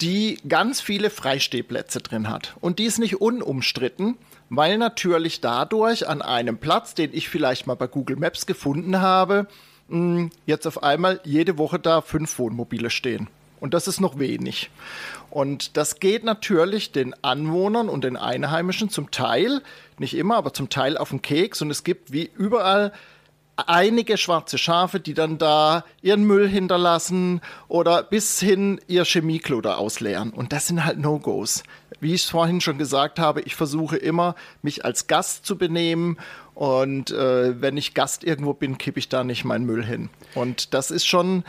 die 0.00 0.38
ganz 0.48 0.80
viele 0.80 1.10
Freistehplätze 1.10 2.00
drin 2.00 2.28
hat. 2.28 2.56
Und 2.60 2.80
die 2.80 2.84
ist 2.84 2.98
nicht 2.98 3.20
unumstritten 3.20 4.16
weil 4.50 4.78
natürlich 4.78 5.40
dadurch 5.40 6.08
an 6.08 6.22
einem 6.22 6.58
Platz, 6.58 6.94
den 6.94 7.12
ich 7.12 7.28
vielleicht 7.28 7.66
mal 7.66 7.74
bei 7.74 7.86
Google 7.86 8.16
Maps 8.16 8.46
gefunden 8.46 9.00
habe, 9.00 9.46
jetzt 10.46 10.66
auf 10.66 10.82
einmal 10.82 11.20
jede 11.24 11.58
Woche 11.58 11.78
da 11.78 12.00
fünf 12.00 12.38
Wohnmobile 12.38 12.90
stehen. 12.90 13.28
Und 13.60 13.74
das 13.74 13.88
ist 13.88 14.00
noch 14.00 14.18
wenig. 14.18 14.70
Und 15.30 15.76
das 15.76 15.98
geht 15.98 16.24
natürlich 16.24 16.92
den 16.92 17.14
Anwohnern 17.24 17.88
und 17.88 18.04
den 18.04 18.16
Einheimischen 18.16 18.88
zum 18.88 19.10
Teil, 19.10 19.62
nicht 19.98 20.14
immer, 20.14 20.36
aber 20.36 20.52
zum 20.52 20.68
Teil 20.68 20.96
auf 20.96 21.10
den 21.10 21.22
Keks. 21.22 21.60
Und 21.60 21.70
es 21.70 21.82
gibt 21.84 22.12
wie 22.12 22.30
überall 22.36 22.92
einige 23.66 24.16
schwarze 24.16 24.58
Schafe, 24.58 25.00
die 25.00 25.14
dann 25.14 25.38
da 25.38 25.84
ihren 26.00 26.24
Müll 26.24 26.48
hinterlassen 26.48 27.40
oder 27.66 28.02
bis 28.02 28.38
hin 28.38 28.80
ihr 28.86 29.04
Chemieklo 29.04 29.60
da 29.60 29.74
ausleeren. 29.74 30.30
Und 30.30 30.52
das 30.52 30.68
sind 30.68 30.84
halt 30.84 30.98
No-Gos. 30.98 31.64
Wie 32.00 32.14
ich 32.14 32.22
es 32.22 32.30
vorhin 32.30 32.60
schon 32.60 32.78
gesagt 32.78 33.18
habe, 33.18 33.40
ich 33.40 33.56
versuche 33.56 33.96
immer, 33.96 34.36
mich 34.62 34.84
als 34.84 35.08
Gast 35.08 35.44
zu 35.44 35.58
benehmen. 35.58 36.18
Und 36.54 37.10
äh, 37.10 37.60
wenn 37.60 37.76
ich 37.76 37.94
Gast 37.94 38.22
irgendwo 38.24 38.52
bin, 38.52 38.78
kippe 38.78 38.98
ich 38.98 39.08
da 39.08 39.24
nicht 39.24 39.44
meinen 39.44 39.66
Müll 39.66 39.84
hin. 39.84 40.10
Und 40.34 40.74
das 40.74 40.90
ist 40.90 41.06
schon 41.06 41.44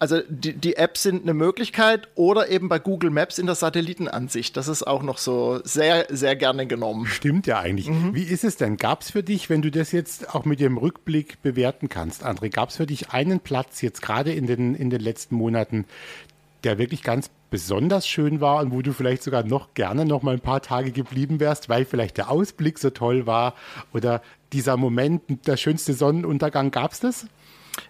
also 0.00 0.22
die, 0.28 0.54
die 0.54 0.76
Apps 0.76 1.02
sind 1.02 1.22
eine 1.22 1.34
Möglichkeit 1.34 2.08
oder 2.14 2.48
eben 2.48 2.70
bei 2.70 2.78
Google 2.78 3.10
Maps 3.10 3.38
in 3.38 3.44
der 3.44 3.54
Satellitenansicht. 3.54 4.56
Das 4.56 4.66
ist 4.66 4.82
auch 4.82 5.02
noch 5.02 5.18
so 5.18 5.60
sehr, 5.62 6.06
sehr 6.08 6.36
gerne 6.36 6.66
genommen. 6.66 7.06
Stimmt 7.06 7.46
ja 7.46 7.60
eigentlich. 7.60 7.88
Mhm. 7.88 8.14
Wie 8.14 8.22
ist 8.22 8.42
es 8.42 8.56
denn? 8.56 8.78
Gab 8.78 9.02
es 9.02 9.10
für 9.10 9.22
dich, 9.22 9.50
wenn 9.50 9.60
du 9.60 9.70
das 9.70 9.92
jetzt 9.92 10.34
auch 10.34 10.46
mit 10.46 10.58
dem 10.58 10.78
Rückblick 10.78 11.42
bewerten 11.42 11.90
kannst, 11.90 12.24
André, 12.24 12.48
gab 12.48 12.70
es 12.70 12.78
für 12.78 12.86
dich 12.86 13.10
einen 13.10 13.40
Platz 13.40 13.82
jetzt 13.82 14.00
gerade 14.00 14.32
in 14.32 14.46
den, 14.46 14.74
in 14.74 14.88
den 14.88 15.02
letzten 15.02 15.34
Monaten, 15.34 15.84
der 16.64 16.78
wirklich 16.78 17.02
ganz 17.02 17.30
besonders 17.50 18.08
schön 18.08 18.40
war 18.40 18.62
und 18.62 18.72
wo 18.72 18.80
du 18.80 18.94
vielleicht 18.94 19.22
sogar 19.22 19.42
noch 19.42 19.74
gerne 19.74 20.06
noch 20.06 20.22
mal 20.22 20.32
ein 20.32 20.40
paar 20.40 20.62
Tage 20.62 20.92
geblieben 20.92 21.40
wärst, 21.40 21.68
weil 21.68 21.84
vielleicht 21.84 22.16
der 22.16 22.30
Ausblick 22.30 22.78
so 22.78 22.88
toll 22.88 23.26
war 23.26 23.54
oder 23.92 24.22
dieser 24.54 24.78
Moment, 24.78 25.46
der 25.46 25.58
schönste 25.58 25.92
Sonnenuntergang, 25.92 26.70
gab 26.70 26.92
es 26.92 27.00
das? 27.00 27.26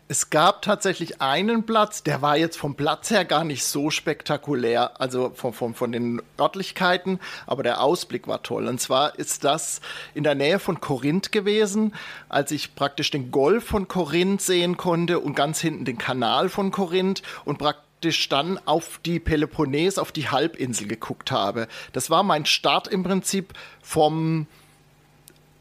Es 0.08 0.30
gab 0.30 0.62
tatsächlich 0.62 1.20
einen 1.20 1.64
Platz, 1.64 2.02
der 2.02 2.20
war 2.20 2.36
jetzt 2.36 2.56
vom 2.56 2.74
Platz 2.74 3.10
her 3.10 3.24
gar 3.24 3.44
nicht 3.44 3.64
so 3.64 3.90
spektakulär, 3.90 5.00
also 5.00 5.30
von, 5.34 5.52
von, 5.52 5.74
von 5.74 5.92
den 5.92 6.20
Örtlichkeiten, 6.38 7.20
aber 7.46 7.62
der 7.62 7.80
Ausblick 7.80 8.26
war 8.26 8.42
toll. 8.42 8.66
Und 8.66 8.80
zwar 8.80 9.18
ist 9.18 9.44
das 9.44 9.80
in 10.14 10.24
der 10.24 10.34
Nähe 10.34 10.58
von 10.58 10.80
Korinth 10.80 11.30
gewesen, 11.30 11.94
als 12.28 12.50
ich 12.50 12.74
praktisch 12.74 13.10
den 13.10 13.30
Golf 13.30 13.64
von 13.64 13.86
Korinth 13.86 14.42
sehen 14.42 14.76
konnte 14.76 15.20
und 15.20 15.36
ganz 15.36 15.60
hinten 15.60 15.84
den 15.84 15.98
Kanal 15.98 16.48
von 16.48 16.72
Korinth 16.72 17.22
und 17.44 17.58
praktisch 17.58 17.90
praktisch 18.00 18.30
dann 18.30 18.58
auf 18.64 18.98
die 19.04 19.20
Peloponnes, 19.20 19.98
auf 19.98 20.10
die 20.10 20.30
Halbinsel 20.30 20.88
geguckt 20.88 21.30
habe. 21.30 21.68
Das 21.92 22.08
war 22.08 22.22
mein 22.22 22.46
Start 22.46 22.88
im 22.88 23.02
Prinzip 23.02 23.52
vom, 23.82 24.46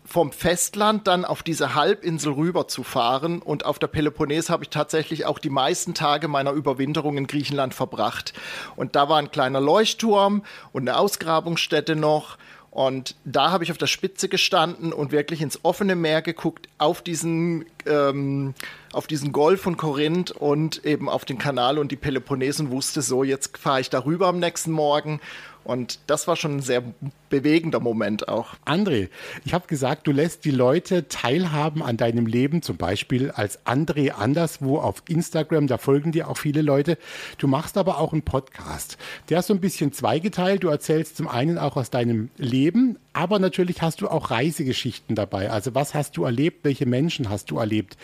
vom 0.10 0.32
Festland 0.32 1.06
dann 1.08 1.24
auf 1.24 1.44
diese 1.44 1.76
Halbinsel 1.76 2.34
rüber 2.34 2.68
zu 2.68 2.84
fahren. 2.84 3.42
Und 3.42 3.66
auf 3.66 3.78
der 3.78 3.88
Peloponnes 3.88 4.50
habe 4.50 4.64
ich 4.64 4.70
tatsächlich 4.70 5.26
auch 5.28 5.38
die 5.38 5.52
meisten 5.52 5.94
Tage 5.94 6.28
meiner 6.28 6.52
Überwinterung 6.52 7.18
in 7.18 7.28
Griechenland 7.28 7.76
verbracht. 7.76 8.34
Und 8.76 8.96
da 8.96 9.08
war 9.08 9.20
ein 9.20 9.30
kleiner 9.30 9.62
Leuchtturm 9.62 10.44
und 10.72 10.90
eine 10.90 10.98
Ausgrabungsstätte 10.98 11.96
noch. 11.96 12.38
Und 12.72 13.16
da 13.26 13.52
habe 13.52 13.64
ich 13.64 13.72
auf 13.72 13.78
der 13.78 13.88
Spitze 13.88 14.30
gestanden 14.30 14.94
und 14.94 15.12
wirklich 15.12 15.42
ins 15.42 15.60
offene 15.64 15.96
Meer 15.96 16.22
geguckt, 16.22 16.70
auf 16.78 17.02
diesen, 17.02 17.66
ähm, 17.88 18.54
auf 18.94 19.08
diesen 19.08 19.32
Golf 19.32 19.62
von 19.62 19.76
Korinth 19.76 20.32
und 20.32 20.86
eben 20.86 21.10
auf 21.10 21.26
den 21.26 21.40
Kanal 21.40 21.80
und 21.80 21.92
die 21.92 21.96
Peloponnes 21.96 22.60
und 22.60 22.70
wusste 22.72 23.02
so, 23.02 23.24
jetzt 23.24 23.58
fahre 23.58 23.82
ich 23.82 23.90
darüber 23.90 24.28
am 24.28 24.40
nächsten 24.40 24.72
Morgen 24.72 25.20
und 25.64 26.00
das 26.08 26.28
war 26.28 26.36
schon 26.36 26.58
ein 26.58 26.62
sehr 26.62 26.84
bewegender 27.30 27.80
Moment 27.80 28.28
auch. 28.28 28.56
André, 28.66 29.10
ich 29.46 29.54
habe 29.54 29.68
gesagt, 29.68 30.08
du 30.08 30.12
lässt 30.12 30.46
die 30.46 30.52
Leute 30.52 31.08
teilhaben 31.08 31.84
an 31.84 31.98
deinem 31.98 32.26
Leben, 32.26 32.62
zum 32.62 32.78
Beispiel 32.78 33.32
als 33.32 33.66
André 33.66 34.12
anderswo 34.12 34.80
auf 34.80 35.04
Instagram, 35.08 35.68
da 35.68 35.78
folgen 35.78 36.12
dir 36.12 36.30
auch 36.30 36.38
viele 36.38 36.62
Leute. 36.62 36.98
Du 37.38 37.48
machst 37.48 37.78
aber 37.78 38.00
auch 38.00 38.14
einen 38.14 38.24
Podcast. 38.24 38.98
Der 39.30 39.40
ist 39.40 39.48
so 39.48 39.54
ein 39.54 39.62
bisschen 39.62 39.94
zweigeteilt. 39.94 40.64
Du 40.64 40.70
erzählst 40.70 41.18
zum 41.18 41.28
einen 41.28 41.58
auch 41.58 41.76
aus 41.78 41.90
deinem 41.90 42.30
Leben, 42.38 42.98
aber 43.14 43.40
natürlich 43.40 43.82
hast 43.82 44.02
du 44.02 44.08
auch 44.08 44.32
Reisegeschichten 44.32 45.16
dabei. 45.16 45.52
Also 45.52 45.76
was 45.76 45.94
hast 45.94 46.18
du 46.18 46.24
erlebt? 46.24 46.64
Welche 46.64 46.86
Menschen 46.86 47.30
hast 47.30 47.52
du 47.52 47.58
erlebt? 47.58 47.98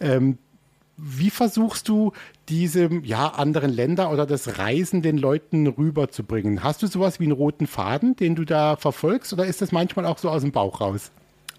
Ähm, 0.00 0.38
wie 1.02 1.30
versuchst 1.30 1.88
du, 1.88 2.12
diese 2.48 2.90
ja, 3.02 3.28
anderen 3.28 3.72
Länder 3.72 4.10
oder 4.10 4.26
das 4.26 4.58
Reisen 4.58 5.02
den 5.02 5.18
Leuten 5.18 5.66
rüberzubringen? 5.66 6.62
Hast 6.62 6.82
du 6.82 6.86
sowas 6.86 7.20
wie 7.20 7.24
einen 7.24 7.32
roten 7.32 7.66
Faden, 7.66 8.16
den 8.16 8.34
du 8.34 8.44
da 8.44 8.76
verfolgst, 8.76 9.32
oder 9.32 9.46
ist 9.46 9.62
das 9.62 9.72
manchmal 9.72 10.06
auch 10.06 10.18
so 10.18 10.28
aus 10.28 10.42
dem 10.42 10.52
Bauch 10.52 10.80
raus? 10.80 11.10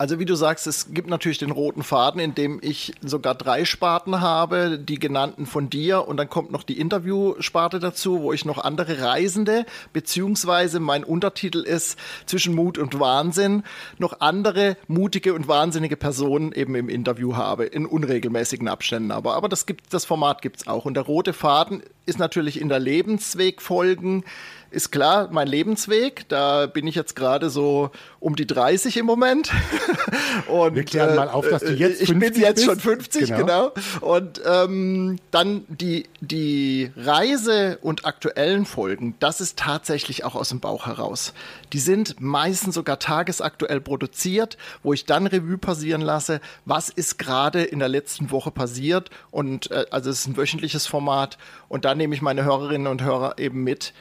Also 0.02 0.18
wie 0.18 0.26
du 0.26 0.34
sagst, 0.34 0.66
es 0.66 0.96
gibt 0.96 1.12
natürlich 1.12 1.38
den 1.38 1.52
roten 1.52 1.84
Faden, 1.84 2.20
in 2.20 2.34
dem 2.34 2.58
ich 2.64 2.92
sogar 3.04 3.36
drei 3.36 3.66
Sparten 3.66 4.20
habe, 4.20 4.80
die 4.80 4.98
genannten 4.98 5.46
von 5.46 5.70
dir 5.70 6.08
und 6.08 6.18
dann 6.18 6.28
kommt 6.28 6.52
noch 6.52 6.64
die 6.64 6.80
Interviewsparte 6.80 7.78
dazu, 7.78 8.24
wo 8.24 8.34
ich 8.34 8.44
noch 8.44 8.58
andere 8.58 9.00
Reisende, 9.00 9.64
beziehungsweise 9.94 10.80
mein 10.80 11.04
Untertitel 11.04 11.60
ist 11.60 12.00
zwischen 12.26 12.56
Mut 12.56 12.80
und 12.80 13.00
Wahnsinn, 13.00 13.62
noch 14.00 14.22
andere 14.22 14.76
mutige 14.88 15.36
und 15.36 15.48
wahnsinnige 15.48 15.98
Personen 15.98 16.52
eben 16.52 16.74
im 16.74 16.90
Interview 16.90 17.36
habe, 17.36 17.66
in 17.66 17.86
unregelmäßigen 17.86 18.68
Abständen 18.70 19.12
aber. 19.12 19.36
Aber 19.36 19.50
das, 19.50 19.68
gibt, 19.68 19.94
das 19.94 20.06
Format 20.06 20.42
gibt 20.42 20.62
es 20.62 20.68
auch. 20.68 20.86
Und 20.86 20.96
der 20.96 21.04
rote 21.04 21.32
Faden 21.32 21.84
ist 22.08 22.18
natürlich 22.18 22.60
in 22.60 22.70
der 22.70 22.80
Lebenswegfolgen 22.80 24.24
ist 24.72 24.92
klar 24.92 25.28
mein 25.32 25.48
Lebensweg. 25.48 26.28
Da 26.30 26.66
bin 26.66 26.88
ich 26.88 26.96
jetzt 26.96 27.16
gerade 27.16 27.50
so 27.50 27.92
um 28.20 28.36
die 28.36 28.48
30 28.48 28.98
im 28.98 29.06
Moment. 29.06 29.52
Und, 30.48 30.76
Wir 30.76 30.84
klären 30.84 31.12
äh, 31.12 31.16
mal 31.16 31.30
auf, 31.30 31.48
dass 31.48 31.62
du 31.62 31.74
jetzt 31.74 32.00
50 32.06 32.10
Ich 32.10 32.20
bin 32.20 32.42
jetzt 32.42 32.56
bist. 32.56 32.66
schon 32.66 32.80
50, 32.80 33.28
genau. 33.28 33.38
genau. 33.40 33.72
Und 34.00 34.42
ähm, 34.46 35.20
dann 35.30 35.66
die, 35.68 36.08
die 36.22 36.92
Reise 36.96 37.80
und 37.82 38.06
aktuellen 38.06 38.66
Folgen, 38.66 39.16
das 39.20 39.42
ist 39.42 39.60
tatsächlich 39.60 40.24
auch 40.24 40.36
aus 40.36 40.50
dem 40.50 40.60
Bauch 40.60 40.86
heraus. 40.86 41.34
Die 41.74 41.80
sind 41.80 42.20
meistens 42.20 42.76
sogar 42.76 43.00
tagesaktuell 43.00 43.82
produziert, 43.82 44.58
wo 44.84 44.94
ich 44.94 45.06
dann 45.06 45.28
Revue 45.28 45.58
passieren 45.58 46.02
lasse, 46.02 46.40
was 46.66 46.90
ist 46.90 47.18
gerade 47.18 47.64
in 47.64 47.80
der 47.80 47.90
letzten 47.90 48.32
Woche 48.32 48.52
passiert. 48.52 49.10
Und 49.32 49.70
äh, 49.72 49.86
also 49.92 50.10
es 50.10 50.20
ist 50.20 50.28
ein 50.28 50.38
wöchentliches 50.38 50.88
Format. 50.88 51.38
Und 51.68 51.86
da 51.86 51.94
nehme 51.94 52.16
ich 52.16 52.22
meine 52.22 52.44
Hörerinnen 52.44 52.88
und 52.88 53.04
Hörer 53.04 53.38
eben 53.38 53.64
mit 53.64 53.94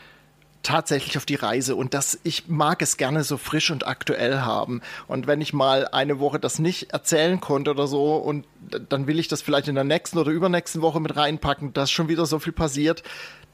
tatsächlich 0.63 1.17
auf 1.17 1.25
die 1.25 1.37
Reise 1.37 1.75
und 1.75 1.95
das 1.95 2.19
ich 2.23 2.49
mag 2.49 2.83
es 2.83 2.97
gerne 2.97 3.25
so 3.25 3.39
frisch 3.39 3.71
und 3.71 3.87
aktuell 3.87 4.41
haben 4.41 4.83
und 5.09 5.27
wenn 5.27 5.41
ich 5.41 5.53
mal 5.53 5.89
eine 5.89 6.21
Woche 6.21 6.39
das 6.39 6.59
nicht 6.59 6.93
erzählen 6.93 7.41
konnte 7.41 7.71
oder 7.71 7.87
so 7.87 8.17
und 8.17 8.47
dann 8.89 9.07
will 9.07 9.19
ich 9.19 9.29
das 9.29 9.41
vielleicht 9.41 9.69
in 9.69 9.75
der 9.75 9.85
nächsten 9.85 10.19
oder 10.19 10.31
übernächsten 10.31 10.83
Woche 10.83 11.01
mit 11.01 11.17
reinpacken, 11.17 11.73
dass 11.73 11.91
schon 11.91 12.09
wieder 12.09 12.27
so 12.27 12.39
viel 12.39 12.53
passiert, 12.53 13.03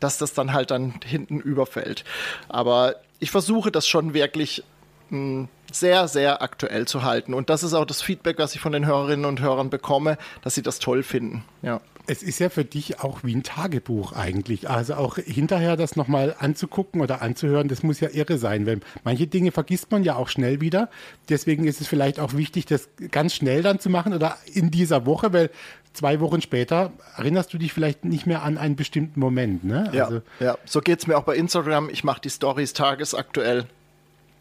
dass 0.00 0.18
das 0.18 0.34
dann 0.34 0.52
halt 0.52 0.70
dann 0.70 0.94
hinten 1.04 1.40
überfällt. 1.40 2.04
Aber 2.48 2.96
ich 3.18 3.30
versuche 3.30 3.70
das 3.70 3.86
schon 3.86 4.14
wirklich 4.14 4.64
hm, 5.08 5.48
sehr, 5.72 6.08
sehr 6.08 6.42
aktuell 6.42 6.86
zu 6.86 7.02
halten. 7.02 7.34
Und 7.34 7.50
das 7.50 7.62
ist 7.62 7.75
auch 7.75 7.84
das 7.84 8.02
Feedback, 8.02 8.38
was 8.38 8.54
ich 8.54 8.60
von 8.60 8.72
den 8.72 8.86
Hörerinnen 8.86 9.25
und 9.25 9.40
Hörern 9.40 9.70
bekomme, 9.70 10.18
dass 10.42 10.54
sie 10.54 10.62
das 10.62 10.78
toll 10.78 11.02
finden. 11.02 11.44
Ja. 11.62 11.80
Es 12.06 12.22
ist 12.22 12.38
ja 12.38 12.48
für 12.48 12.64
dich 12.64 13.00
auch 13.00 13.25
wie 13.25 13.34
ein 13.34 13.42
Tagebuch 13.42 14.12
eigentlich. 14.12 14.68
Also 14.70 14.94
auch 14.94 15.16
hinterher 15.16 15.76
das 15.76 15.96
nochmal 15.96 16.36
anzugucken 16.38 17.00
oder 17.00 17.22
anzuhören, 17.22 17.68
das 17.68 17.82
muss 17.82 18.00
ja 18.00 18.08
irre 18.10 18.38
sein, 18.38 18.66
weil 18.66 18.80
manche 19.04 19.26
Dinge 19.26 19.52
vergisst 19.52 19.90
man 19.90 20.04
ja 20.04 20.16
auch 20.16 20.28
schnell 20.28 20.60
wieder. 20.60 20.88
Deswegen 21.28 21.66
ist 21.66 21.80
es 21.80 21.88
vielleicht 21.88 22.20
auch 22.20 22.34
wichtig, 22.34 22.66
das 22.66 22.88
ganz 23.10 23.34
schnell 23.34 23.62
dann 23.62 23.80
zu 23.80 23.90
machen 23.90 24.14
oder 24.14 24.36
in 24.52 24.70
dieser 24.70 25.06
Woche, 25.06 25.32
weil 25.32 25.50
zwei 25.92 26.20
Wochen 26.20 26.40
später 26.40 26.92
erinnerst 27.16 27.52
du 27.52 27.58
dich 27.58 27.72
vielleicht 27.72 28.04
nicht 28.04 28.26
mehr 28.26 28.42
an 28.42 28.58
einen 28.58 28.76
bestimmten 28.76 29.18
Moment. 29.18 29.64
Ne? 29.64 29.90
Ja, 29.92 30.04
also, 30.04 30.20
ja, 30.40 30.56
so 30.64 30.80
geht 30.80 31.00
es 31.00 31.06
mir 31.06 31.16
auch 31.16 31.25
bei 31.25 31.36
Instagram. 31.36 31.88
Ich 31.90 32.04
mache 32.04 32.20
die 32.20 32.30
Stories 32.30 32.72
tagesaktuell. 32.72 33.66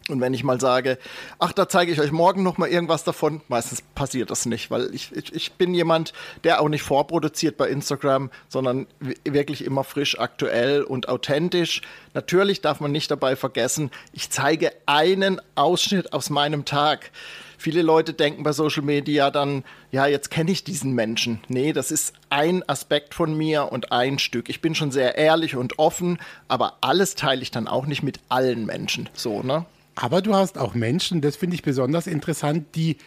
Und 0.08 0.20
wenn 0.20 0.34
ich 0.34 0.44
mal 0.44 0.60
sage, 0.60 0.98
ach, 1.40 1.52
da 1.52 1.68
zeige 1.68 1.90
ich 1.90 2.00
euch 2.00 2.12
morgen 2.12 2.44
noch 2.44 2.58
mal 2.58 2.68
irgendwas 2.68 3.02
davon, 3.02 3.40
meistens 3.48 3.82
passiert 3.82 4.30
das 4.30 4.46
nicht, 4.46 4.70
weil 4.70 4.94
ich, 4.94 5.10
ich, 5.12 5.34
ich 5.34 5.52
bin 5.54 5.74
jemand, 5.74 6.12
der 6.44 6.60
auch 6.60 6.68
nicht 6.68 6.82
vorproduziert 6.82 7.56
bei 7.56 7.68
Instagram, 7.68 8.30
sondern 8.48 8.86
wirklich 9.24 9.64
immer 9.64 9.82
frisch, 9.82 10.18
aktuell 10.18 10.82
und 10.82 11.08
authentisch. 11.08 11.82
Natürlich 12.14 12.60
darf 12.60 12.78
man 12.78 12.92
nicht 12.92 13.10
dabei 13.10 13.34
vergessen, 13.34 13.90
ich 14.12 14.30
zeige 14.30 14.72
einen 14.86 15.40
Ausschnitt 15.56 16.12
aus 16.12 16.30
meinem 16.30 16.64
Tag. 16.64 17.10
Viele 17.58 17.82
Leute 17.82 18.12
denken 18.12 18.44
bei 18.44 18.52
Social 18.52 18.84
Media 18.84 19.30
dann, 19.32 19.64
ja, 19.90 20.06
jetzt 20.06 20.30
kenne 20.30 20.52
ich 20.52 20.62
diesen 20.62 20.92
Menschen. 20.92 21.40
Nee, 21.48 21.72
das 21.72 21.90
ist 21.90 22.12
ein 22.30 22.62
Aspekt 22.68 23.14
von 23.14 23.36
mir 23.36 23.72
und 23.72 23.90
ein 23.90 24.20
Stück. 24.20 24.50
Ich 24.50 24.60
bin 24.60 24.76
schon 24.76 24.92
sehr 24.92 25.16
ehrlich 25.16 25.56
und 25.56 25.80
offen, 25.80 26.18
aber 26.46 26.76
alles 26.80 27.16
teile 27.16 27.42
ich 27.42 27.50
dann 27.50 27.66
auch 27.66 27.86
nicht 27.86 28.04
mit 28.04 28.20
allen 28.28 28.66
Menschen. 28.66 29.08
So, 29.14 29.42
ne? 29.42 29.64
Aber 29.96 30.22
du 30.22 30.34
hast 30.34 30.58
auch 30.58 30.74
Menschen, 30.74 31.22
das 31.22 31.36
finde 31.36 31.56
ich 31.56 31.62
besonders 31.62 32.06
interessant, 32.06 32.66
die 32.74 32.98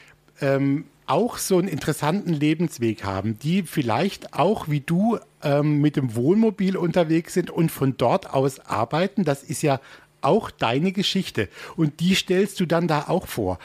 ähm, 0.42 0.86
auch 1.06 1.38
so 1.38 1.58
einen 1.58 1.68
interessanten 1.68 2.34
Lebensweg 2.34 3.04
haben, 3.04 3.38
die 3.40 3.64
vielleicht 3.64 4.34
auch 4.34 4.70
wie 4.70 4.82
du 4.82 5.20
ähm, 5.44 5.82
mit 5.82 5.96
dem 5.96 6.16
Wohnmobil 6.16 6.76
unterwegs 6.76 7.34
sind 7.36 7.52
und 7.52 7.72
von 7.72 7.96
dort 7.96 8.34
aus 8.34 8.60
arbeiten. 8.60 9.24
Das 9.24 9.44
ist 9.44 9.62
ja 9.62 9.80
auch 10.22 10.52
deine 10.52 10.92
Geschichte 10.92 11.48
und 11.78 12.00
die 12.00 12.16
stellst 12.16 12.60
du 12.60 12.66
dann 12.66 12.88
da 12.88 13.06
auch 13.08 13.28
vor. 13.28 13.60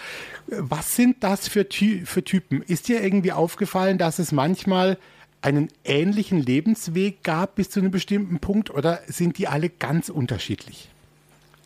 Was 0.47 0.95
sind 0.95 1.25
das 1.25 1.49
für, 1.49 1.69
Ty 1.69 2.03
für 2.05 2.23
Typen? 2.25 2.63
Ist 2.63 2.89
dir 2.89 3.03
irgendwie 3.03 3.33
aufgefallen, 3.33 3.99
dass 3.99 4.19
es 4.19 4.33
manchmal 4.33 4.99
einen 5.41 5.69
ähnlichen 5.85 6.41
Lebensweg 6.41 7.23
gab 7.23 7.57
bis 7.57 7.71
zu 7.71 7.81
einem 7.81 7.91
bestimmten 7.91 8.39
Punkt 8.39 8.71
oder 8.71 9.01
sind 9.07 9.39
die 9.39 9.49
alle 9.49 9.69
ganz 9.69 10.09
unterschiedlich? 10.09 10.91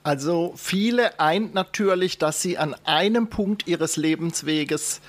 Also 0.08 0.54
viele 0.56 1.20
eint 1.20 1.52
natürlich, 1.52 2.16
dass 2.16 2.40
sie 2.40 2.56
an 2.56 2.74
einem 2.86 3.28
Punkt 3.28 3.66
ihres 3.66 3.98
Lebensweges 3.98 5.02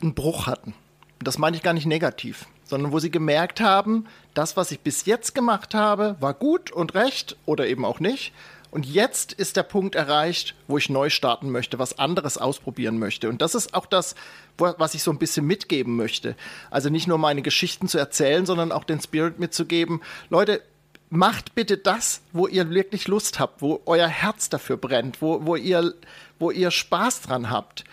einen 0.00 0.14
Bruch 0.14 0.46
hatten. 0.46 0.74
Das 1.18 1.38
meine 1.38 1.56
ich 1.56 1.64
gar 1.64 1.72
nicht 1.72 1.86
negativ, 1.86 2.46
sondern 2.62 2.92
wo 2.92 3.00
sie 3.00 3.10
gemerkt 3.10 3.60
haben, 3.60 4.06
das, 4.32 4.56
was 4.56 4.70
ich 4.70 4.78
bis 4.78 5.06
jetzt 5.06 5.34
gemacht 5.34 5.74
habe, 5.74 6.14
war 6.20 6.34
gut 6.34 6.70
und 6.70 6.94
recht 6.94 7.36
oder 7.46 7.66
eben 7.66 7.84
auch 7.84 7.98
nicht. 7.98 8.32
Und 8.70 8.86
jetzt 8.86 9.32
ist 9.32 9.56
der 9.56 9.64
Punkt 9.64 9.96
erreicht, 9.96 10.54
wo 10.68 10.78
ich 10.78 10.88
neu 10.88 11.10
starten 11.10 11.50
möchte, 11.50 11.80
was 11.80 11.98
anderes 11.98 12.38
ausprobieren 12.38 13.00
möchte. 13.00 13.28
Und 13.28 13.42
das 13.42 13.56
ist 13.56 13.74
auch 13.74 13.86
das, 13.86 14.14
was 14.56 14.94
ich 14.94 15.02
so 15.02 15.10
ein 15.10 15.18
bisschen 15.18 15.46
mitgeben 15.46 15.96
möchte. 15.96 16.36
Also 16.70 16.90
nicht 16.90 17.08
nur 17.08 17.18
meine 17.18 17.42
Geschichten 17.42 17.88
zu 17.88 17.98
erzählen, 17.98 18.46
sondern 18.46 18.70
auch 18.70 18.84
den 18.84 19.00
Spirit 19.00 19.40
mitzugeben. 19.40 20.00
Leute, 20.28 20.62
macht 21.10 21.56
bitte 21.56 21.76
das, 21.76 22.22
wo 22.32 22.46
ihr 22.46 22.70
wirklich 22.70 23.08
Lust 23.08 23.40
habt, 23.40 23.60
wo 23.60 23.82
euer 23.84 24.08
Herz 24.08 24.48
dafür 24.48 24.76
brennt, 24.76 25.20
wo, 25.20 25.44
wo, 25.44 25.56
ihr, 25.56 25.94
wo 26.38 26.50
ihr 26.50 26.70
Spaß 26.70 27.22
dran 27.22 27.50
habt. 27.50 27.84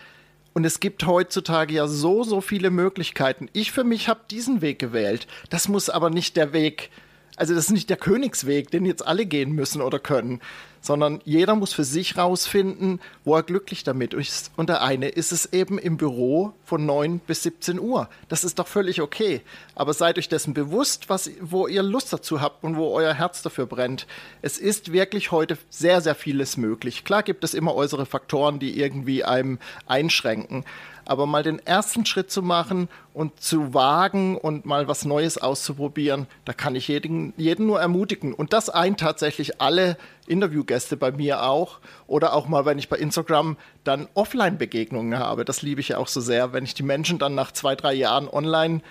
Und 0.54 0.66
es 0.66 0.80
gibt 0.80 1.06
heutzutage 1.06 1.74
ja 1.74 1.88
so, 1.88 2.24
so 2.24 2.42
viele 2.42 2.70
Möglichkeiten. 2.70 3.50
Ich 3.54 3.72
für 3.72 3.84
mich 3.84 4.08
habe 4.08 4.22
diesen 4.32 4.62
Weg 4.62 4.80
gewählt. 4.80 5.28
Das 5.50 5.68
muss 5.68 5.90
aber 5.90 6.10
nicht 6.10 6.38
der 6.38 6.54
Weg, 6.54 6.90
also 7.36 7.54
das 7.54 7.66
ist 7.66 7.72
nicht 7.72 7.90
der 7.90 7.98
Königsweg, 7.98 8.72
den 8.72 8.86
jetzt 8.86 9.06
alle 9.06 9.26
gehen 9.26 9.52
müssen 9.52 9.82
oder 9.82 10.00
können, 10.00 10.42
sondern 10.82 11.22
jeder 11.26 11.56
muss 11.56 11.74
für 11.74 11.84
sich 11.84 12.18
rausfinden, 12.18 13.00
wo 13.24 13.36
er 13.36 13.44
glücklich 13.44 13.84
damit 13.84 14.14
ist. 14.14 14.52
Und 14.56 14.70
der 14.70 14.82
eine 14.82 15.10
ist 15.10 15.32
es 15.32 15.52
eben 15.54 15.78
im 15.78 15.98
Büro 15.98 16.54
von 16.64 16.86
9 16.86 17.20
bis 17.20 17.44
17 17.44 17.80
Uhr. 17.80 18.10
Das 18.30 18.44
ist 18.44 18.60
doch 18.60 18.68
völlig 18.68 19.02
okay. 19.02 19.42
Aber 19.76 19.94
seid 19.94 20.18
euch 20.18 20.30
dessen 20.30 20.54
bewusst, 20.54 21.10
was, 21.10 21.30
wo 21.42 21.68
ihr 21.68 21.84
Lust 21.84 22.12
dazu 22.14 22.42
habt 22.42 22.64
und 22.64 22.78
wo 22.78 22.92
euer 22.92 23.14
Herz 23.14 23.42
dafür 23.42 23.66
brennt. 23.66 24.08
Es 24.42 24.58
ist 24.58 24.92
wirklich 24.92 25.32
heute 25.32 25.58
sehr, 25.70 26.02
sehr 26.02 26.16
vieles 26.16 26.58
möglich. 26.58 27.04
Klar 27.04 27.24
gibt 27.24 27.44
es 27.44 27.54
immer 27.54 27.76
äußere 27.76 28.06
Faktoren, 28.06 28.60
die 28.60 28.80
irgendwie 28.80 29.24
einem 29.24 29.60
einschränken. 29.86 30.66
Aber 31.08 31.26
mal 31.26 31.42
den 31.42 31.66
ersten 31.66 32.06
Schritt 32.06 32.30
zu 32.30 32.42
machen 32.44 32.90
und 33.14 33.40
zu 33.42 33.74
wagen 33.74 34.38
und 34.38 34.66
mal 34.66 34.88
was 34.90 35.06
Neues 35.06 35.38
auszuprobieren, 35.38 36.28
da 36.44 36.52
kann 36.52 36.76
ich 36.76 36.90
jeden, 36.90 37.34
jeden 37.38 37.66
nur 37.66 37.80
ermutigen. 37.80 38.34
Und 38.34 38.52
das 38.52 38.70
eint 38.70 39.00
tatsächlich 39.00 39.62
alle 39.62 39.98
Interviewgäste 40.28 40.98
bei 40.98 41.12
mir 41.12 41.44
auch. 41.44 41.80
Oder 42.08 42.34
auch 42.34 42.48
mal, 42.48 42.66
wenn 42.66 42.78
ich 42.78 42.90
bei 42.90 42.98
Instagram 42.98 43.56
dann 43.86 44.10
Offline-Begegnungen 44.16 45.18
habe. 45.18 45.46
Das 45.46 45.62
liebe 45.62 45.80
ich 45.80 45.90
ja 45.90 45.98
auch 45.98 46.10
so 46.10 46.20
sehr, 46.20 46.52
wenn 46.52 46.66
ich 46.66 46.74
die 46.74 46.84
Menschen 46.84 47.20
dann 47.20 47.36
nach 47.36 47.54
zwei, 47.54 47.76
drei 47.76 47.94
Jahren 47.94 48.28
online 48.28 48.82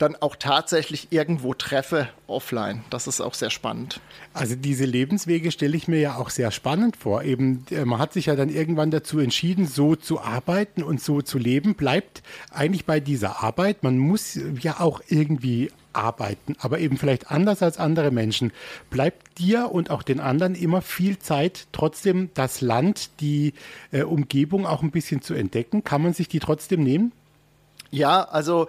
dann 0.00 0.16
auch 0.16 0.36
tatsächlich 0.36 1.08
irgendwo 1.10 1.54
treffe 1.54 2.08
offline. 2.26 2.82
Das 2.90 3.06
ist 3.06 3.20
auch 3.20 3.34
sehr 3.34 3.50
spannend. 3.50 4.00
Also 4.32 4.54
diese 4.54 4.84
Lebenswege 4.84 5.50
stelle 5.50 5.76
ich 5.76 5.88
mir 5.88 6.00
ja 6.00 6.16
auch 6.16 6.30
sehr 6.30 6.50
spannend 6.50 6.96
vor. 6.96 7.22
Eben, 7.22 7.66
äh, 7.70 7.84
man 7.84 7.98
hat 7.98 8.12
sich 8.12 8.26
ja 8.26 8.36
dann 8.36 8.48
irgendwann 8.48 8.90
dazu 8.90 9.18
entschieden, 9.18 9.66
so 9.66 9.96
zu 9.96 10.20
arbeiten 10.20 10.82
und 10.82 11.00
so 11.00 11.20
zu 11.20 11.38
leben. 11.38 11.74
Bleibt 11.74 12.22
eigentlich 12.50 12.86
bei 12.86 13.00
dieser 13.00 13.42
Arbeit. 13.42 13.82
Man 13.82 13.98
muss 13.98 14.38
ja 14.60 14.80
auch 14.80 15.00
irgendwie 15.08 15.70
arbeiten, 15.92 16.54
aber 16.60 16.78
eben 16.78 16.96
vielleicht 16.96 17.30
anders 17.30 17.62
als 17.62 17.78
andere 17.78 18.10
Menschen. 18.10 18.52
Bleibt 18.90 19.38
dir 19.38 19.70
und 19.72 19.90
auch 19.90 20.02
den 20.02 20.20
anderen 20.20 20.54
immer 20.54 20.82
viel 20.82 21.18
Zeit, 21.18 21.66
trotzdem 21.72 22.30
das 22.34 22.60
Land, 22.60 23.20
die 23.20 23.54
äh, 23.90 24.02
Umgebung 24.02 24.66
auch 24.66 24.82
ein 24.82 24.92
bisschen 24.92 25.20
zu 25.20 25.34
entdecken? 25.34 25.84
Kann 25.84 26.02
man 26.02 26.14
sich 26.14 26.28
die 26.28 26.40
trotzdem 26.40 26.82
nehmen? 26.82 27.12
Ja, 27.90 28.22
also 28.22 28.68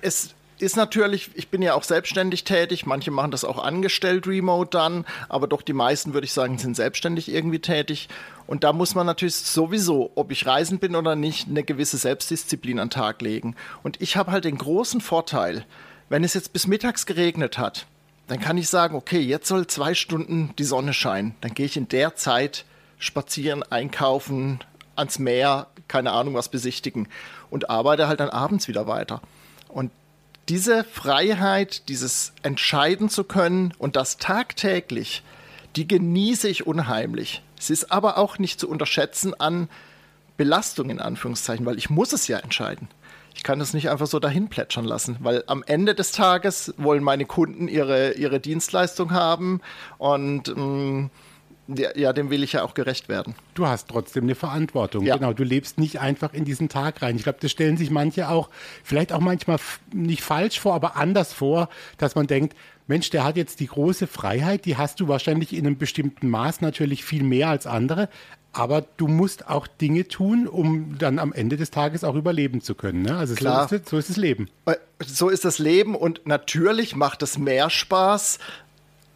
es 0.00 0.34
ist 0.58 0.76
natürlich, 0.76 1.30
ich 1.34 1.48
bin 1.48 1.62
ja 1.62 1.74
auch 1.74 1.84
selbstständig 1.84 2.44
tätig, 2.44 2.84
manche 2.84 3.10
machen 3.10 3.30
das 3.30 3.44
auch 3.44 3.62
angestellt 3.62 4.26
remote 4.26 4.70
dann, 4.70 5.04
aber 5.28 5.46
doch 5.46 5.62
die 5.62 5.72
meisten, 5.72 6.14
würde 6.14 6.24
ich 6.24 6.32
sagen, 6.32 6.58
sind 6.58 6.74
selbstständig 6.74 7.28
irgendwie 7.28 7.60
tätig. 7.60 8.08
Und 8.46 8.64
da 8.64 8.72
muss 8.72 8.94
man 8.94 9.06
natürlich 9.06 9.36
sowieso, 9.36 10.10
ob 10.14 10.32
ich 10.32 10.46
reisen 10.46 10.78
bin 10.78 10.96
oder 10.96 11.14
nicht, 11.14 11.48
eine 11.48 11.62
gewisse 11.62 11.96
Selbstdisziplin 11.96 12.80
an 12.80 12.88
den 12.88 12.92
Tag 12.92 13.22
legen. 13.22 13.54
Und 13.82 14.00
ich 14.00 14.16
habe 14.16 14.32
halt 14.32 14.44
den 14.44 14.58
großen 14.58 15.00
Vorteil, 15.00 15.64
wenn 16.08 16.24
es 16.24 16.34
jetzt 16.34 16.52
bis 16.52 16.66
mittags 16.66 17.06
geregnet 17.06 17.58
hat, 17.58 17.86
dann 18.26 18.40
kann 18.40 18.58
ich 18.58 18.68
sagen, 18.68 18.96
okay, 18.96 19.20
jetzt 19.20 19.48
soll 19.48 19.66
zwei 19.66 19.94
Stunden 19.94 20.54
die 20.58 20.64
Sonne 20.64 20.92
scheinen. 20.92 21.34
Dann 21.40 21.54
gehe 21.54 21.66
ich 21.66 21.76
in 21.76 21.88
der 21.88 22.14
Zeit 22.16 22.64
spazieren, 22.98 23.62
einkaufen, 23.62 24.60
ans 24.98 25.18
Meer, 25.18 25.66
keine 25.88 26.12
Ahnung 26.12 26.34
was 26.34 26.48
besichtigen 26.48 27.08
und 27.50 27.70
arbeite 27.70 28.08
halt 28.08 28.20
dann 28.20 28.30
abends 28.30 28.68
wieder 28.68 28.86
weiter. 28.86 29.20
Und 29.68 29.90
diese 30.48 30.84
Freiheit, 30.84 31.88
dieses 31.88 32.32
entscheiden 32.42 33.08
zu 33.08 33.24
können 33.24 33.74
und 33.78 33.96
das 33.96 34.16
tagtäglich, 34.16 35.22
die 35.76 35.86
genieße 35.86 36.48
ich 36.48 36.66
unheimlich. 36.66 37.42
Es 37.58 37.70
ist 37.70 37.92
aber 37.92 38.18
auch 38.18 38.38
nicht 38.38 38.58
zu 38.58 38.68
unterschätzen 38.68 39.38
an 39.38 39.68
Belastung 40.36 40.88
in 40.90 41.00
Anführungszeichen, 41.00 41.66
weil 41.66 41.76
ich 41.76 41.90
muss 41.90 42.12
es 42.12 42.28
ja 42.28 42.38
entscheiden. 42.38 42.88
Ich 43.34 43.42
kann 43.44 43.60
es 43.60 43.74
nicht 43.74 43.90
einfach 43.90 44.06
so 44.06 44.18
dahin 44.18 44.48
plätschern 44.48 44.84
lassen, 44.84 45.16
weil 45.20 45.44
am 45.46 45.62
Ende 45.64 45.94
des 45.94 46.12
Tages 46.12 46.74
wollen 46.76 47.04
meine 47.04 47.24
Kunden 47.24 47.68
ihre, 47.68 48.12
ihre 48.12 48.40
Dienstleistung 48.40 49.12
haben 49.12 49.60
und 49.98 50.48
mh, 50.56 50.64
mm, 50.64 51.10
ja, 51.68 52.12
dem 52.12 52.30
will 52.30 52.42
ich 52.42 52.54
ja 52.54 52.62
auch 52.62 52.74
gerecht 52.74 53.08
werden. 53.08 53.34
Du 53.54 53.66
hast 53.66 53.88
trotzdem 53.88 54.24
eine 54.24 54.34
Verantwortung. 54.34 55.04
Ja. 55.04 55.16
Genau, 55.16 55.32
du 55.34 55.44
lebst 55.44 55.78
nicht 55.78 56.00
einfach 56.00 56.32
in 56.32 56.44
diesen 56.44 56.68
Tag 56.68 57.02
rein. 57.02 57.16
Ich 57.16 57.24
glaube, 57.24 57.38
das 57.40 57.50
stellen 57.50 57.76
sich 57.76 57.90
manche 57.90 58.28
auch, 58.30 58.48
vielleicht 58.82 59.12
auch 59.12 59.20
manchmal 59.20 59.58
nicht 59.92 60.22
falsch 60.22 60.60
vor, 60.60 60.74
aber 60.74 60.96
anders 60.96 61.32
vor, 61.32 61.68
dass 61.98 62.14
man 62.14 62.26
denkt, 62.26 62.56
Mensch, 62.86 63.10
der 63.10 63.24
hat 63.24 63.36
jetzt 63.36 63.60
die 63.60 63.66
große 63.66 64.06
Freiheit, 64.06 64.64
die 64.64 64.78
hast 64.78 64.98
du 65.00 65.08
wahrscheinlich 65.08 65.52
in 65.52 65.66
einem 65.66 65.76
bestimmten 65.76 66.30
Maß 66.30 66.62
natürlich 66.62 67.04
viel 67.04 67.22
mehr 67.22 67.48
als 67.48 67.66
andere, 67.66 68.08
aber 68.54 68.82
du 68.96 69.06
musst 69.08 69.48
auch 69.48 69.66
Dinge 69.66 70.08
tun, 70.08 70.48
um 70.48 70.96
dann 70.98 71.18
am 71.18 71.34
Ende 71.34 71.58
des 71.58 71.70
Tages 71.70 72.02
auch 72.02 72.14
überleben 72.14 72.62
zu 72.62 72.74
können. 72.74 73.02
Ne? 73.02 73.14
Also 73.14 73.34
Klar. 73.34 73.68
So, 73.68 73.76
ist, 73.76 73.88
so 73.90 73.98
ist 73.98 74.08
das 74.08 74.16
Leben. 74.16 74.48
Äh, 74.64 74.76
so 75.04 75.28
ist 75.28 75.44
das 75.44 75.58
Leben 75.58 75.94
und 75.94 76.26
natürlich 76.26 76.96
macht 76.96 77.22
es 77.22 77.36
mehr 77.36 77.68
Spaß, 77.68 78.38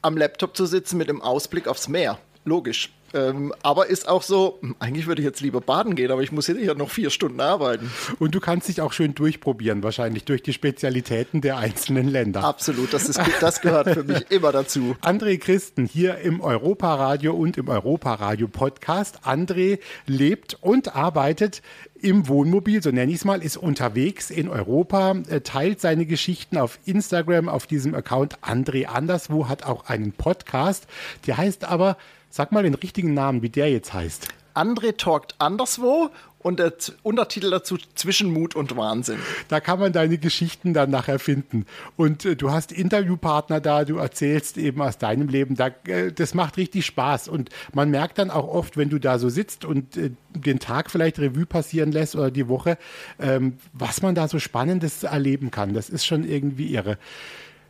am 0.03 0.19
Laptop 0.19 0.55
zu 0.55 0.67
sitzen 0.67 0.99
mit 0.99 1.09
dem 1.09 1.23
Ausblick 1.23 1.67
aufs 1.67 1.89
Meer 1.89 2.19
logisch. 2.45 2.91
Ähm, 3.15 3.53
aber 3.63 3.87
ist 3.87 4.09
auch 4.09 4.23
so, 4.23 4.59
hm, 4.61 4.77
eigentlich 4.79 5.07
würde 5.07 5.21
ich 5.21 5.27
jetzt 5.27 5.41
lieber 5.41 5.61
baden 5.61 5.95
gehen, 5.95 6.11
aber 6.11 6.23
ich 6.23 6.33
muss 6.33 6.47
hier 6.47 6.75
noch 6.75 6.91
vier 6.91 7.11
Stunden 7.11 7.41
arbeiten. 7.41 7.91
Und 8.19 8.35
du 8.35 8.41
kannst 8.41 8.69
dich 8.69 8.81
auch 8.81 8.93
schön 8.93 9.15
durchprobieren, 9.15 9.83
wahrscheinlich 9.83 10.25
durch 10.25 10.43
die 10.43 10.53
Spezialitäten 10.53 11.41
der 11.41 11.59
einzelnen 11.59 12.09
Länder. 12.09 12.43
Absolut, 12.45 12.93
das, 12.93 13.09
ist, 13.09 13.21
das 13.41 13.61
gehört 13.61 13.91
für 13.91 14.05
mich 14.05 14.31
immer 14.31 14.53
dazu. 14.53 14.97
André 15.03 15.39
Christen 15.39 15.85
hier 15.85 16.19
im 16.19 16.41
Europaradio 16.41 17.35
und 17.35 17.59
im 17.59 17.69
Europaradio 17.69 18.49
Podcast. 18.49 19.21
André 19.27 19.79
lebt 20.07 20.57
und 20.61 20.97
arbeitet 20.97 21.63
im 22.01 22.27
Wohnmobil, 22.29 22.83
so 22.83 22.91
nenne 22.91 23.13
ich 23.13 23.19
es 23.19 23.25
mal, 23.25 23.43
ist 23.43 23.57
unterwegs 23.57 24.31
in 24.31 24.49
Europa, 24.49 25.15
äh, 25.29 25.41
teilt 25.43 25.81
seine 25.81 26.07
Geschichten 26.07 26.59
auf 26.59 26.79
Instagram, 26.85 27.49
auf 27.49 27.67
diesem 27.67 27.95
Account 27.95 28.39
André 28.41 28.87
Anderswo, 28.87 29.49
hat 29.49 29.65
auch 29.65 29.87
einen 29.87 30.13
Podcast, 30.13 30.89
der 31.27 31.37
heißt 31.37 31.65
aber 31.65 31.97
Sag 32.35 32.51
mal 32.51 32.63
den 32.63 32.73
richtigen 32.73 33.13
Namen, 33.13 33.43
wie 33.43 33.51
der 33.51 33.71
jetzt 33.71 33.93
heißt. 33.93 34.29
André 34.55 34.97
talkt 34.97 35.35
anderswo 35.39 36.09
und 36.39 36.61
der 36.61 36.73
Untertitel 37.03 37.51
dazu 37.51 37.77
zwischen 37.95 38.33
Mut 38.33 38.57
und 38.57 38.75
Wahnsinn. 38.75 39.19
Da 39.49 39.61
kann 39.61 39.79
man 39.79 39.93
deine 39.93 40.17
Geschichten 40.17 40.73
dann 40.73 40.89
nachher 40.89 41.19
finden. 41.19 41.67
Und 41.99 42.25
äh, 42.25 42.35
du 42.35 42.51
hast 42.51 42.73
Interviewpartner 42.73 43.61
da, 43.61 43.85
du 43.85 43.99
erzählst 43.99 44.57
eben 44.57 44.81
aus 44.81 44.97
deinem 44.97 45.29
Leben. 45.29 45.57
Da, 45.57 45.73
äh, 45.87 46.11
das 46.11 46.33
macht 46.33 46.57
richtig 46.57 46.87
Spaß. 46.87 47.29
Und 47.29 47.51
man 47.75 47.91
merkt 47.91 48.17
dann 48.17 48.31
auch 48.31 48.49
oft, 48.49 48.79
wenn 48.79 48.89
du 48.89 48.99
da 48.99 49.19
so 49.19 49.29
sitzt 49.29 49.67
und 49.67 49.99
äh, 49.99 50.13
den 50.31 50.59
Tag 50.59 50.91
vielleicht 50.91 51.19
Revue 51.19 51.45
passieren 51.45 51.93
lässt 51.93 52.17
oder 52.17 52.31
die 52.31 52.49
Woche, 52.49 52.79
ähm, 53.21 53.59
was 53.75 54.01
man 54.01 54.15
da 54.15 54.27
so 54.27 54.39
Spannendes 54.39 55.03
erleben 55.03 55.51
kann. 55.51 55.75
Das 55.75 55.91
ist 55.91 56.07
schon 56.07 56.25
irgendwie 56.25 56.73
irre. 56.73 56.97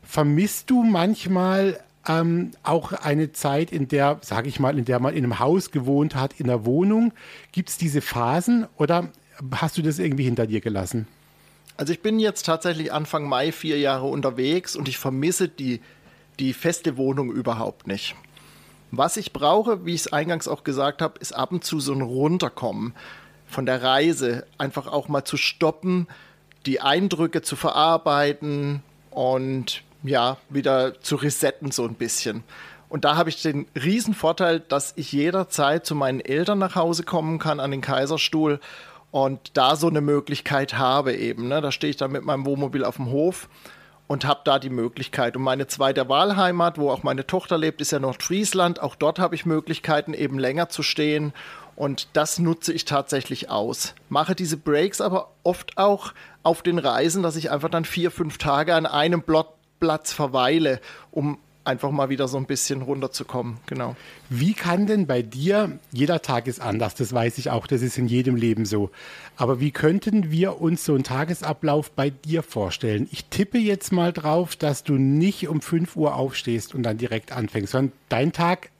Vermisst 0.04 0.70
du 0.70 0.84
manchmal 0.84 1.80
ähm, 2.08 2.50
auch 2.62 2.92
eine 2.92 3.32
Zeit, 3.32 3.70
in 3.70 3.88
der, 3.88 4.18
sage 4.22 4.48
ich 4.48 4.58
mal, 4.60 4.78
in 4.78 4.84
der 4.84 4.98
man 5.00 5.14
in 5.14 5.24
einem 5.24 5.38
Haus 5.38 5.70
gewohnt 5.70 6.14
hat, 6.14 6.38
in 6.38 6.48
einer 6.48 6.64
Wohnung. 6.64 7.12
Gibt 7.52 7.68
es 7.68 7.78
diese 7.78 8.00
Phasen 8.00 8.66
oder 8.76 9.08
hast 9.54 9.78
du 9.78 9.82
das 9.82 9.98
irgendwie 9.98 10.24
hinter 10.24 10.46
dir 10.46 10.60
gelassen? 10.60 11.06
Also 11.76 11.92
ich 11.92 12.00
bin 12.00 12.18
jetzt 12.18 12.44
tatsächlich 12.46 12.92
Anfang 12.92 13.28
Mai 13.28 13.50
vier 13.52 13.78
Jahre 13.78 14.06
unterwegs 14.06 14.76
und 14.76 14.88
ich 14.88 14.98
vermisse 14.98 15.48
die, 15.48 15.80
die 16.38 16.52
feste 16.52 16.96
Wohnung 16.96 17.32
überhaupt 17.32 17.86
nicht. 17.86 18.14
Was 18.90 19.16
ich 19.16 19.32
brauche, 19.32 19.86
wie 19.86 19.94
ich 19.94 20.02
es 20.02 20.12
eingangs 20.12 20.48
auch 20.48 20.64
gesagt 20.64 21.00
habe, 21.00 21.18
ist 21.18 21.32
ab 21.32 21.50
und 21.50 21.64
zu 21.64 21.80
so 21.80 21.94
ein 21.94 22.02
Runterkommen 22.02 22.94
von 23.46 23.64
der 23.64 23.82
Reise, 23.82 24.46
einfach 24.58 24.86
auch 24.86 25.08
mal 25.08 25.24
zu 25.24 25.36
stoppen, 25.36 26.08
die 26.66 26.80
Eindrücke 26.80 27.42
zu 27.42 27.56
verarbeiten 27.56 28.82
und 29.10 29.82
ja, 30.02 30.36
wieder 30.48 31.00
zu 31.00 31.16
resetten 31.16 31.70
so 31.70 31.84
ein 31.84 31.94
bisschen. 31.94 32.44
Und 32.88 33.04
da 33.06 33.16
habe 33.16 33.30
ich 33.30 33.40
den 33.40 33.66
riesen 33.74 34.12
Vorteil, 34.12 34.60
dass 34.60 34.92
ich 34.96 35.12
jederzeit 35.12 35.86
zu 35.86 35.94
meinen 35.94 36.20
Eltern 36.20 36.58
nach 36.58 36.74
Hause 36.74 37.04
kommen 37.04 37.38
kann 37.38 37.58
an 37.58 37.70
den 37.70 37.80
Kaiserstuhl 37.80 38.60
und 39.10 39.56
da 39.56 39.76
so 39.76 39.88
eine 39.88 40.00
Möglichkeit 40.00 40.76
habe 40.76 41.14
eben. 41.14 41.48
Ne? 41.48 41.60
Da 41.60 41.72
stehe 41.72 41.90
ich 41.90 41.96
dann 41.96 42.12
mit 42.12 42.24
meinem 42.24 42.44
Wohnmobil 42.44 42.84
auf 42.84 42.96
dem 42.96 43.10
Hof 43.10 43.48
und 44.08 44.26
habe 44.26 44.40
da 44.44 44.58
die 44.58 44.68
Möglichkeit. 44.68 45.36
Und 45.36 45.42
meine 45.42 45.68
zweite 45.68 46.08
Wahlheimat, 46.08 46.76
wo 46.76 46.90
auch 46.90 47.02
meine 47.02 47.26
Tochter 47.26 47.56
lebt, 47.56 47.80
ist 47.80 47.92
ja 47.92 47.98
Nordfriesland. 47.98 48.82
Auch 48.82 48.94
dort 48.94 49.18
habe 49.18 49.34
ich 49.34 49.46
Möglichkeiten, 49.46 50.12
eben 50.12 50.38
länger 50.38 50.68
zu 50.68 50.82
stehen. 50.82 51.32
Und 51.76 52.08
das 52.12 52.38
nutze 52.38 52.74
ich 52.74 52.84
tatsächlich 52.84 53.48
aus. 53.48 53.94
Mache 54.10 54.34
diese 54.34 54.58
Breaks 54.58 55.00
aber 55.00 55.30
oft 55.44 55.78
auch 55.78 56.12
auf 56.42 56.62
den 56.62 56.78
Reisen, 56.78 57.22
dass 57.22 57.36
ich 57.36 57.50
einfach 57.50 57.70
dann 57.70 57.86
vier, 57.86 58.10
fünf 58.10 58.36
Tage 58.36 58.74
an 58.74 58.84
einem 58.84 59.22
Block 59.22 59.54
Platz 59.82 60.12
verweile, 60.12 60.80
um 61.10 61.38
einfach 61.64 61.90
mal 61.90 62.08
wieder 62.08 62.28
so 62.28 62.36
ein 62.36 62.46
bisschen 62.46 62.82
runterzukommen. 62.82 63.56
Genau. 63.66 63.96
Wie 64.30 64.54
kann 64.54 64.86
denn 64.86 65.08
bei 65.08 65.22
dir, 65.22 65.80
jeder 65.90 66.22
Tag 66.22 66.46
ist 66.46 66.60
anders, 66.60 66.94
das 66.94 67.12
weiß 67.12 67.36
ich 67.38 67.50
auch, 67.50 67.66
das 67.66 67.82
ist 67.82 67.98
in 67.98 68.06
jedem 68.06 68.36
Leben 68.36 68.64
so. 68.64 68.90
Aber 69.36 69.58
wie 69.58 69.72
könnten 69.72 70.30
wir 70.30 70.60
uns 70.60 70.84
so 70.84 70.94
einen 70.94 71.02
Tagesablauf 71.02 71.90
bei 71.90 72.10
dir 72.10 72.44
vorstellen? 72.44 73.08
Ich 73.10 73.24
tippe 73.24 73.58
jetzt 73.58 73.90
mal 73.90 74.12
drauf, 74.12 74.54
dass 74.54 74.84
du 74.84 74.94
nicht 74.94 75.48
um 75.48 75.60
5 75.60 75.96
Uhr 75.96 76.14
aufstehst 76.14 76.76
und 76.76 76.84
dann 76.84 76.96
direkt 76.98 77.32
anfängst, 77.32 77.72
sondern 77.72 77.92
dein 78.08 78.32
Tag 78.32 78.70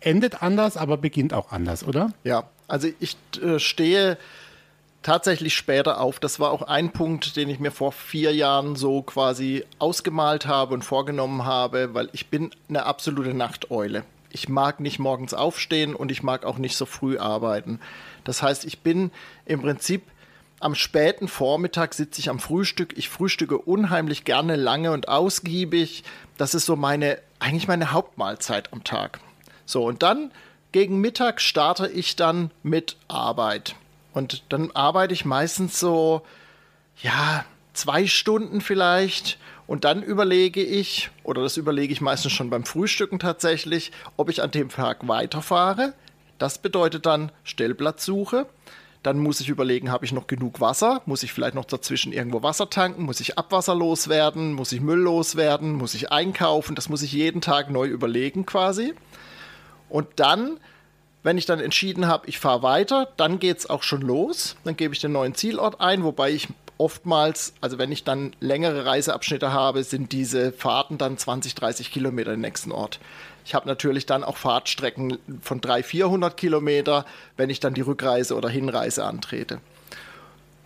endet 0.00 0.42
anders, 0.42 0.76
aber 0.76 0.96
beginnt 0.96 1.32
auch 1.32 1.52
anders, 1.52 1.84
oder? 1.84 2.12
Ja, 2.24 2.50
also 2.66 2.88
ich 2.98 3.16
äh, 3.40 3.60
stehe 3.60 4.18
tatsächlich 5.02 5.54
später 5.54 6.00
auf. 6.00 6.20
Das 6.20 6.40
war 6.40 6.50
auch 6.50 6.62
ein 6.62 6.92
Punkt, 6.92 7.36
den 7.36 7.48
ich 7.48 7.58
mir 7.58 7.70
vor 7.70 7.92
vier 7.92 8.34
Jahren 8.34 8.76
so 8.76 9.02
quasi 9.02 9.64
ausgemalt 9.78 10.46
habe 10.46 10.74
und 10.74 10.82
vorgenommen 10.82 11.44
habe, 11.44 11.94
weil 11.94 12.08
ich 12.12 12.28
bin 12.28 12.50
eine 12.68 12.84
absolute 12.84 13.34
Nachteule. 13.34 14.04
Ich 14.30 14.48
mag 14.48 14.80
nicht 14.80 14.98
morgens 14.98 15.34
aufstehen 15.34 15.94
und 15.94 16.12
ich 16.12 16.22
mag 16.22 16.44
auch 16.44 16.58
nicht 16.58 16.76
so 16.76 16.86
früh 16.86 17.18
arbeiten. 17.18 17.80
Das 18.24 18.42
heißt, 18.42 18.64
ich 18.64 18.80
bin 18.80 19.10
im 19.44 19.60
Prinzip 19.62 20.02
am 20.60 20.74
späten 20.74 21.26
Vormittag 21.26 21.94
sitze 21.94 22.20
ich 22.20 22.28
am 22.28 22.38
Frühstück. 22.38 22.92
Ich 22.96 23.08
frühstücke 23.08 23.56
unheimlich 23.56 24.24
gerne 24.24 24.56
lange 24.56 24.92
und 24.92 25.08
ausgiebig. 25.08 26.04
Das 26.36 26.54
ist 26.54 26.66
so 26.66 26.76
meine, 26.76 27.18
eigentlich 27.38 27.66
meine 27.66 27.92
Hauptmahlzeit 27.92 28.70
am 28.72 28.84
Tag. 28.84 29.20
So, 29.64 29.84
und 29.86 30.02
dann 30.02 30.30
gegen 30.72 31.00
Mittag 31.00 31.40
starte 31.40 31.88
ich 31.88 32.14
dann 32.14 32.50
mit 32.62 32.96
Arbeit. 33.08 33.74
Und 34.12 34.42
dann 34.48 34.70
arbeite 34.72 35.14
ich 35.14 35.24
meistens 35.24 35.78
so, 35.78 36.22
ja, 37.02 37.44
zwei 37.72 38.06
Stunden 38.06 38.60
vielleicht. 38.60 39.38
Und 39.66 39.84
dann 39.84 40.02
überlege 40.02 40.62
ich, 40.62 41.10
oder 41.22 41.42
das 41.42 41.56
überlege 41.56 41.92
ich 41.92 42.00
meistens 42.00 42.32
schon 42.32 42.50
beim 42.50 42.64
Frühstücken 42.64 43.18
tatsächlich, 43.18 43.92
ob 44.16 44.28
ich 44.28 44.42
an 44.42 44.50
dem 44.50 44.68
Tag 44.68 45.06
weiterfahre. 45.06 45.94
Das 46.38 46.58
bedeutet 46.58 47.06
dann 47.06 47.30
Stellplatzsuche. 47.44 48.46
Dann 49.02 49.18
muss 49.18 49.40
ich 49.40 49.48
überlegen, 49.48 49.90
habe 49.90 50.04
ich 50.04 50.12
noch 50.12 50.26
genug 50.26 50.60
Wasser? 50.60 51.00
Muss 51.06 51.22
ich 51.22 51.32
vielleicht 51.32 51.54
noch 51.54 51.64
dazwischen 51.64 52.12
irgendwo 52.12 52.42
Wasser 52.42 52.68
tanken? 52.68 53.04
Muss 53.04 53.20
ich 53.20 53.38
Abwasser 53.38 53.74
loswerden? 53.74 54.52
Muss 54.52 54.72
ich 54.72 54.80
Müll 54.80 54.98
loswerden? 54.98 55.72
Muss 55.72 55.94
ich 55.94 56.12
einkaufen? 56.12 56.74
Das 56.74 56.88
muss 56.88 57.02
ich 57.02 57.12
jeden 57.12 57.40
Tag 57.40 57.70
neu 57.70 57.86
überlegen 57.86 58.44
quasi. 58.44 58.94
Und 59.88 60.06
dann, 60.16 60.58
wenn 61.22 61.36
ich 61.36 61.46
dann 61.46 61.60
entschieden 61.60 62.06
habe, 62.06 62.26
ich 62.28 62.38
fahre 62.38 62.62
weiter, 62.62 63.08
dann 63.16 63.38
geht 63.38 63.58
es 63.58 63.68
auch 63.68 63.82
schon 63.82 64.00
los. 64.00 64.56
Dann 64.64 64.76
gebe 64.76 64.94
ich 64.94 65.00
den 65.00 65.12
neuen 65.12 65.34
Zielort 65.34 65.80
ein, 65.80 66.02
wobei 66.02 66.30
ich 66.30 66.48
oftmals, 66.78 67.52
also 67.60 67.76
wenn 67.76 67.92
ich 67.92 68.04
dann 68.04 68.34
längere 68.40 68.86
Reiseabschnitte 68.86 69.52
habe, 69.52 69.84
sind 69.84 70.12
diese 70.12 70.50
Fahrten 70.50 70.96
dann 70.96 71.18
20, 71.18 71.54
30 71.54 71.92
Kilometer 71.92 72.32
im 72.32 72.40
nächsten 72.40 72.72
Ort. 72.72 73.00
Ich 73.44 73.54
habe 73.54 73.68
natürlich 73.68 74.06
dann 74.06 74.24
auch 74.24 74.38
Fahrtstrecken 74.38 75.18
von 75.42 75.60
300, 75.60 75.86
400 75.86 76.36
Kilometer, 76.36 77.04
wenn 77.36 77.50
ich 77.50 77.60
dann 77.60 77.74
die 77.74 77.82
Rückreise 77.82 78.34
oder 78.34 78.48
Hinreise 78.48 79.04
antrete. 79.04 79.60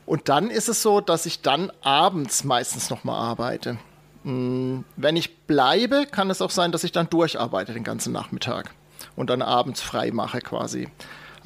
Und 0.06 0.28
dann 0.28 0.50
ist 0.50 0.68
es 0.68 0.82
so, 0.82 1.00
dass 1.00 1.26
ich 1.26 1.42
dann 1.42 1.72
abends 1.82 2.44
meistens 2.44 2.90
nochmal 2.90 3.18
arbeite. 3.18 3.78
Hm, 4.22 4.84
wenn 4.96 5.16
ich 5.16 5.36
bleibe, 5.38 6.06
kann 6.08 6.30
es 6.30 6.40
auch 6.40 6.50
sein, 6.50 6.70
dass 6.70 6.84
ich 6.84 6.92
dann 6.92 7.10
durcharbeite 7.10 7.72
den 7.72 7.84
ganzen 7.84 8.12
Nachmittag 8.12 8.72
und 9.16 9.30
dann 9.30 9.42
abends 9.42 9.80
frei 9.80 10.10
mache 10.10 10.40
quasi. 10.40 10.88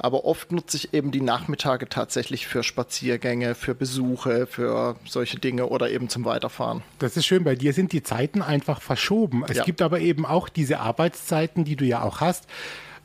Aber 0.01 0.23
oft 0.23 0.53
nutze 0.53 0.77
ich 0.77 0.93
eben 0.93 1.11
die 1.11 1.19
Nachmittage 1.19 1.89
tatsächlich 1.89 2.47
für 2.47 2.63
Spaziergänge, 2.63 3.53
für 3.53 3.75
Besuche, 3.75 4.47
für 4.47 4.95
solche 5.05 5.39
Dinge 5.39 5.65
oder 5.67 5.89
eben 5.91 6.07
zum 6.07 6.23
Weiterfahren. 6.23 6.83
Das 6.99 7.17
ist 7.17 7.25
schön, 7.25 7.43
bei 7.43 7.55
dir 7.55 7.73
sind 7.73 7.91
die 7.91 8.01
Zeiten 8.01 8.41
einfach 8.41 8.81
verschoben. 8.81 9.43
Es 9.49 9.57
ja. 9.57 9.63
gibt 9.65 9.81
aber 9.81 9.99
eben 9.99 10.25
auch 10.25 10.47
diese 10.47 10.79
Arbeitszeiten, 10.79 11.65
die 11.65 11.75
du 11.75 11.83
ja 11.83 12.01
auch 12.01 12.21
hast. 12.21 12.45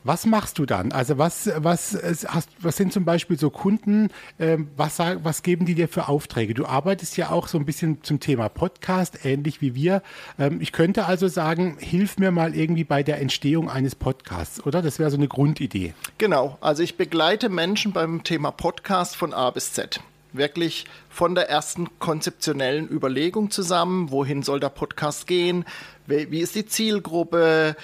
Was 0.07 0.27
machst 0.27 0.59
du 0.59 0.67
dann? 0.67 0.91
Also 0.91 1.17
was, 1.17 1.49
was, 1.57 1.97
hast, 2.27 2.49
was 2.59 2.77
sind 2.77 2.93
zum 2.93 3.05
Beispiel 3.05 3.39
so 3.39 3.49
Kunden, 3.49 4.09
äh, 4.37 4.59
was, 4.77 4.99
was 4.99 5.41
geben 5.41 5.65
die 5.65 5.73
dir 5.73 5.87
für 5.87 6.07
Aufträge? 6.07 6.53
Du 6.53 6.67
arbeitest 6.67 7.17
ja 7.17 7.31
auch 7.31 7.47
so 7.47 7.57
ein 7.57 7.65
bisschen 7.65 8.03
zum 8.03 8.19
Thema 8.19 8.47
Podcast, 8.47 9.25
ähnlich 9.25 9.61
wie 9.61 9.73
wir. 9.73 10.03
Ähm, 10.37 10.61
ich 10.61 10.71
könnte 10.71 11.07
also 11.07 11.27
sagen, 11.27 11.77
hilf 11.79 12.19
mir 12.19 12.29
mal 12.29 12.55
irgendwie 12.55 12.83
bei 12.83 13.01
der 13.01 13.19
Entstehung 13.19 13.67
eines 13.67 13.95
Podcasts, 13.95 14.63
oder? 14.63 14.83
Das 14.83 14.99
wäre 14.99 15.09
so 15.09 15.17
eine 15.17 15.27
Grundidee. 15.27 15.95
Genau, 16.19 16.59
also 16.61 16.83
ich 16.83 16.97
begleite 16.97 17.49
Menschen 17.49 17.91
beim 17.91 18.23
Thema 18.23 18.51
Podcast 18.51 19.15
von 19.15 19.33
A 19.33 19.49
bis 19.49 19.73
Z 19.73 20.01
wirklich 20.33 20.85
von 21.09 21.33
der 21.33 21.49
ersten 21.49 21.97
konzeptionellen 21.97 22.89
Überlegung 22.89 23.49
zusammen, 23.49 24.11
wohin 24.11 24.43
soll 24.43 24.59
der 24.59 24.69
Podcast 24.69 25.25
gehen, 25.25 25.65
wie 26.05 26.41
ist 26.41 26.55
die 26.55 26.65
Zielgruppe, 26.65 27.75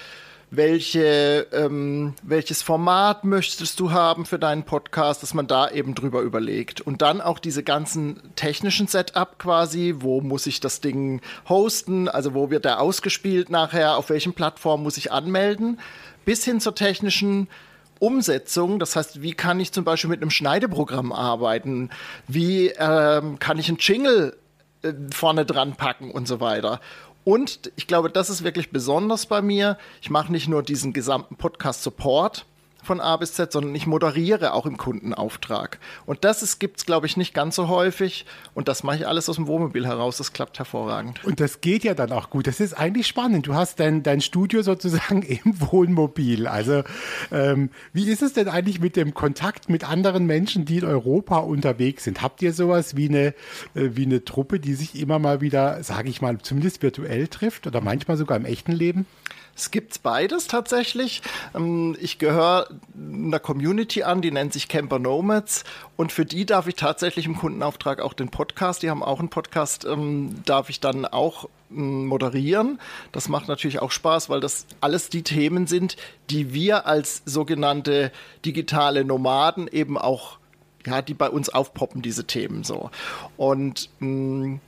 welche, 0.54 1.46
ähm, 1.50 2.12
welches 2.22 2.62
Format 2.62 3.24
möchtest 3.24 3.80
du 3.80 3.90
haben 3.90 4.26
für 4.26 4.38
deinen 4.38 4.64
Podcast, 4.64 5.22
dass 5.22 5.32
man 5.32 5.46
da 5.46 5.70
eben 5.70 5.94
drüber 5.94 6.20
überlegt. 6.20 6.82
Und 6.82 7.00
dann 7.00 7.22
auch 7.22 7.38
diese 7.38 7.62
ganzen 7.62 8.20
technischen 8.36 8.86
Setup 8.86 9.38
quasi, 9.38 9.94
wo 10.00 10.20
muss 10.20 10.46
ich 10.46 10.60
das 10.60 10.82
Ding 10.82 11.22
hosten, 11.48 12.06
also 12.06 12.34
wo 12.34 12.50
wird 12.50 12.66
der 12.66 12.82
ausgespielt 12.82 13.48
nachher, 13.48 13.96
auf 13.96 14.10
welchen 14.10 14.34
Plattformen 14.34 14.82
muss 14.82 14.98
ich 14.98 15.10
anmelden, 15.10 15.80
bis 16.26 16.44
hin 16.44 16.60
zur 16.60 16.74
technischen 16.74 17.48
Umsetzung, 17.98 18.78
das 18.78 18.94
heißt, 18.94 19.22
wie 19.22 19.32
kann 19.32 19.58
ich 19.58 19.72
zum 19.72 19.84
Beispiel 19.84 20.10
mit 20.10 20.20
einem 20.20 20.30
Schneideprogramm 20.30 21.12
arbeiten, 21.12 21.88
wie 22.28 22.68
ähm, 22.76 23.38
kann 23.38 23.58
ich 23.58 23.68
einen 23.68 23.78
Jingle 23.78 24.36
äh, 24.82 24.92
vorne 25.14 25.46
dran 25.46 25.76
packen 25.76 26.10
und 26.10 26.28
so 26.28 26.40
weiter. 26.40 26.80
Und 27.24 27.70
ich 27.76 27.86
glaube, 27.86 28.10
das 28.10 28.30
ist 28.30 28.42
wirklich 28.42 28.70
besonders 28.70 29.26
bei 29.26 29.42
mir. 29.42 29.78
Ich 30.00 30.10
mache 30.10 30.32
nicht 30.32 30.48
nur 30.48 30.62
diesen 30.62 30.92
gesamten 30.92 31.36
Podcast-Support, 31.36 32.46
von 32.82 33.00
A 33.00 33.16
bis 33.16 33.34
Z, 33.34 33.52
sondern 33.52 33.74
ich 33.74 33.86
moderiere 33.86 34.52
auch 34.52 34.66
im 34.66 34.76
Kundenauftrag. 34.76 35.78
Und 36.04 36.24
das 36.24 36.58
gibt 36.58 36.78
es, 36.78 36.86
glaube 36.86 37.06
ich, 37.06 37.16
nicht 37.16 37.32
ganz 37.32 37.56
so 37.56 37.68
häufig. 37.68 38.26
Und 38.54 38.68
das 38.68 38.82
mache 38.82 38.96
ich 38.96 39.06
alles 39.06 39.28
aus 39.28 39.36
dem 39.36 39.46
Wohnmobil 39.46 39.86
heraus. 39.86 40.18
Das 40.18 40.32
klappt 40.32 40.58
hervorragend. 40.58 41.24
Und 41.24 41.40
das 41.40 41.60
geht 41.60 41.84
ja 41.84 41.94
dann 41.94 42.12
auch 42.12 42.30
gut. 42.30 42.46
Das 42.46 42.60
ist 42.60 42.74
eigentlich 42.74 43.06
spannend. 43.06 43.46
Du 43.46 43.54
hast 43.54 43.80
dein, 43.80 44.02
dein 44.02 44.20
Studio 44.20 44.62
sozusagen 44.62 45.22
im 45.44 45.60
Wohnmobil. 45.60 46.46
Also 46.46 46.82
ähm, 47.30 47.70
wie 47.92 48.10
ist 48.10 48.22
es 48.22 48.32
denn 48.32 48.48
eigentlich 48.48 48.80
mit 48.80 48.96
dem 48.96 49.14
Kontakt 49.14 49.68
mit 49.68 49.88
anderen 49.88 50.26
Menschen, 50.26 50.64
die 50.64 50.78
in 50.78 50.84
Europa 50.84 51.38
unterwegs 51.38 52.04
sind? 52.04 52.22
Habt 52.22 52.42
ihr 52.42 52.52
sowas 52.52 52.96
wie 52.96 53.08
eine, 53.08 53.26
äh, 53.74 53.90
wie 53.94 54.04
eine 54.04 54.24
Truppe, 54.24 54.58
die 54.58 54.74
sich 54.74 55.00
immer 55.00 55.18
mal 55.18 55.40
wieder, 55.40 55.82
sage 55.84 56.08
ich 56.08 56.20
mal, 56.20 56.38
zumindest 56.38 56.82
virtuell 56.82 57.28
trifft 57.28 57.66
oder 57.66 57.80
manchmal 57.80 58.16
sogar 58.16 58.36
im 58.36 58.44
echten 58.44 58.72
Leben? 58.72 59.06
Es 59.54 59.70
gibt 59.70 60.02
beides 60.02 60.46
tatsächlich. 60.46 61.22
Ähm, 61.54 61.96
ich 62.00 62.18
gehöre 62.18 62.68
einer 62.96 63.38
Community 63.38 64.02
an, 64.02 64.22
die 64.22 64.30
nennt 64.30 64.52
sich 64.52 64.68
Camper 64.68 64.98
Nomads. 64.98 65.64
Und 65.96 66.12
für 66.12 66.24
die 66.24 66.46
darf 66.46 66.66
ich 66.66 66.74
tatsächlich 66.74 67.26
im 67.26 67.36
Kundenauftrag 67.36 68.00
auch 68.00 68.14
den 68.14 68.30
Podcast, 68.30 68.82
die 68.82 68.90
haben 68.90 69.02
auch 69.02 69.18
einen 69.18 69.28
Podcast, 69.28 69.84
ähm, 69.84 70.42
darf 70.44 70.70
ich 70.70 70.80
dann 70.80 71.04
auch 71.04 71.48
ähm, 71.70 72.06
moderieren. 72.06 72.80
Das 73.12 73.28
macht 73.28 73.48
natürlich 73.48 73.80
auch 73.80 73.90
Spaß, 73.90 74.30
weil 74.30 74.40
das 74.40 74.66
alles 74.80 75.10
die 75.10 75.22
Themen 75.22 75.66
sind, 75.66 75.96
die 76.30 76.54
wir 76.54 76.86
als 76.86 77.22
sogenannte 77.26 78.10
digitale 78.44 79.04
Nomaden 79.04 79.68
eben 79.68 79.98
auch, 79.98 80.38
ja, 80.86 81.02
die 81.02 81.14
bei 81.14 81.28
uns 81.28 81.50
aufpoppen, 81.50 82.02
diese 82.02 82.26
Themen 82.26 82.64
so. 82.64 82.90
Und 83.36 83.90
mh, 84.00 84.58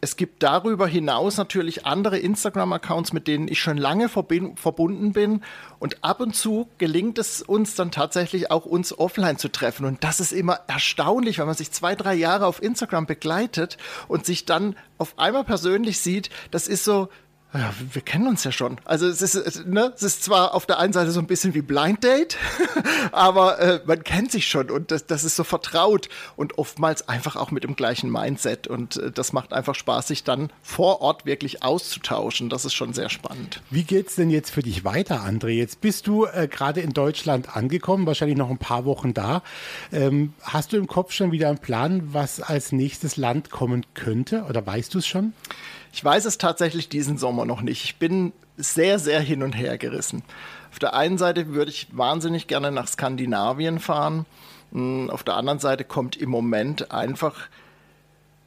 es 0.00 0.16
gibt 0.16 0.42
darüber 0.42 0.86
hinaus 0.86 1.36
natürlich 1.36 1.86
andere 1.86 2.18
Instagram-Accounts, 2.18 3.12
mit 3.12 3.28
denen 3.28 3.48
ich 3.48 3.60
schon 3.60 3.76
lange 3.76 4.08
verbunden 4.08 5.12
bin. 5.12 5.42
Und 5.78 6.02
ab 6.02 6.20
und 6.20 6.34
zu 6.34 6.68
gelingt 6.78 7.18
es 7.18 7.42
uns 7.42 7.74
dann 7.74 7.90
tatsächlich 7.90 8.50
auch, 8.50 8.64
uns 8.64 8.98
offline 8.98 9.36
zu 9.36 9.48
treffen. 9.48 9.84
Und 9.84 10.02
das 10.02 10.20
ist 10.20 10.32
immer 10.32 10.60
erstaunlich, 10.66 11.38
wenn 11.38 11.46
man 11.46 11.54
sich 11.54 11.70
zwei, 11.70 11.94
drei 11.94 12.14
Jahre 12.14 12.46
auf 12.46 12.62
Instagram 12.62 13.06
begleitet 13.06 13.76
und 14.08 14.24
sich 14.24 14.46
dann 14.46 14.74
auf 14.96 15.18
einmal 15.18 15.44
persönlich 15.44 16.00
sieht. 16.00 16.30
Das 16.50 16.66
ist 16.66 16.84
so, 16.84 17.08
ja, 17.52 17.74
wir 17.92 18.02
kennen 18.02 18.28
uns 18.28 18.44
ja 18.44 18.52
schon. 18.52 18.78
Also 18.84 19.08
es 19.08 19.22
ist, 19.22 19.66
ne, 19.66 19.92
es 19.94 20.02
ist 20.02 20.22
zwar 20.22 20.54
auf 20.54 20.66
der 20.66 20.78
einen 20.78 20.92
Seite 20.92 21.10
so 21.10 21.18
ein 21.18 21.26
bisschen 21.26 21.52
wie 21.54 21.62
Blind 21.62 22.04
Date, 22.04 22.36
aber 23.12 23.58
äh, 23.58 23.80
man 23.86 24.04
kennt 24.04 24.30
sich 24.30 24.46
schon 24.46 24.70
und 24.70 24.92
das, 24.92 25.06
das 25.06 25.24
ist 25.24 25.34
so 25.34 25.42
vertraut 25.42 26.08
und 26.36 26.58
oftmals 26.58 27.08
einfach 27.08 27.34
auch 27.34 27.50
mit 27.50 27.64
dem 27.64 27.74
gleichen 27.74 28.10
Mindset 28.10 28.68
und 28.68 28.98
äh, 28.98 29.10
das 29.10 29.32
macht 29.32 29.52
einfach 29.52 29.74
Spaß, 29.74 30.08
sich 30.08 30.22
dann 30.22 30.52
vor 30.62 31.00
Ort 31.00 31.26
wirklich 31.26 31.64
auszutauschen. 31.64 32.50
Das 32.50 32.64
ist 32.64 32.74
schon 32.74 32.92
sehr 32.92 33.10
spannend. 33.10 33.60
Wie 33.70 33.82
geht's 33.82 34.14
denn 34.14 34.30
jetzt 34.30 34.50
für 34.50 34.62
dich 34.62 34.84
weiter, 34.84 35.24
André? 35.24 35.48
Jetzt 35.48 35.80
bist 35.80 36.06
du 36.06 36.26
äh, 36.26 36.46
gerade 36.46 36.80
in 36.80 36.92
Deutschland 36.92 37.56
angekommen, 37.56 38.06
wahrscheinlich 38.06 38.38
noch 38.38 38.50
ein 38.50 38.58
paar 38.58 38.84
Wochen 38.84 39.12
da. 39.12 39.42
Ähm, 39.92 40.34
hast 40.42 40.72
du 40.72 40.76
im 40.76 40.86
Kopf 40.86 41.12
schon 41.12 41.32
wieder 41.32 41.48
einen 41.48 41.58
Plan, 41.58 42.12
was 42.12 42.40
als 42.40 42.70
nächstes 42.70 43.16
Land 43.16 43.50
kommen 43.50 43.86
könnte 43.94 44.44
oder 44.48 44.64
weißt 44.64 44.94
du 44.94 44.98
es 44.98 45.06
schon? 45.08 45.32
Ich 45.92 46.04
weiß 46.04 46.24
es 46.24 46.38
tatsächlich 46.38 46.88
diesen 46.88 47.18
Sommer 47.18 47.44
noch 47.44 47.62
nicht. 47.62 47.84
Ich 47.84 47.96
bin 47.96 48.32
sehr, 48.56 48.98
sehr 48.98 49.20
hin 49.20 49.42
und 49.42 49.52
her 49.52 49.78
gerissen. 49.78 50.22
Auf 50.70 50.78
der 50.78 50.94
einen 50.94 51.18
Seite 51.18 51.48
würde 51.48 51.70
ich 51.70 51.88
wahnsinnig 51.92 52.46
gerne 52.46 52.70
nach 52.70 52.86
Skandinavien 52.86 53.80
fahren. 53.80 54.26
Hm, 54.72 55.10
auf 55.10 55.24
der 55.24 55.34
anderen 55.34 55.58
Seite 55.58 55.84
kommt 55.84 56.16
im 56.16 56.30
Moment 56.30 56.92
einfach 56.92 57.48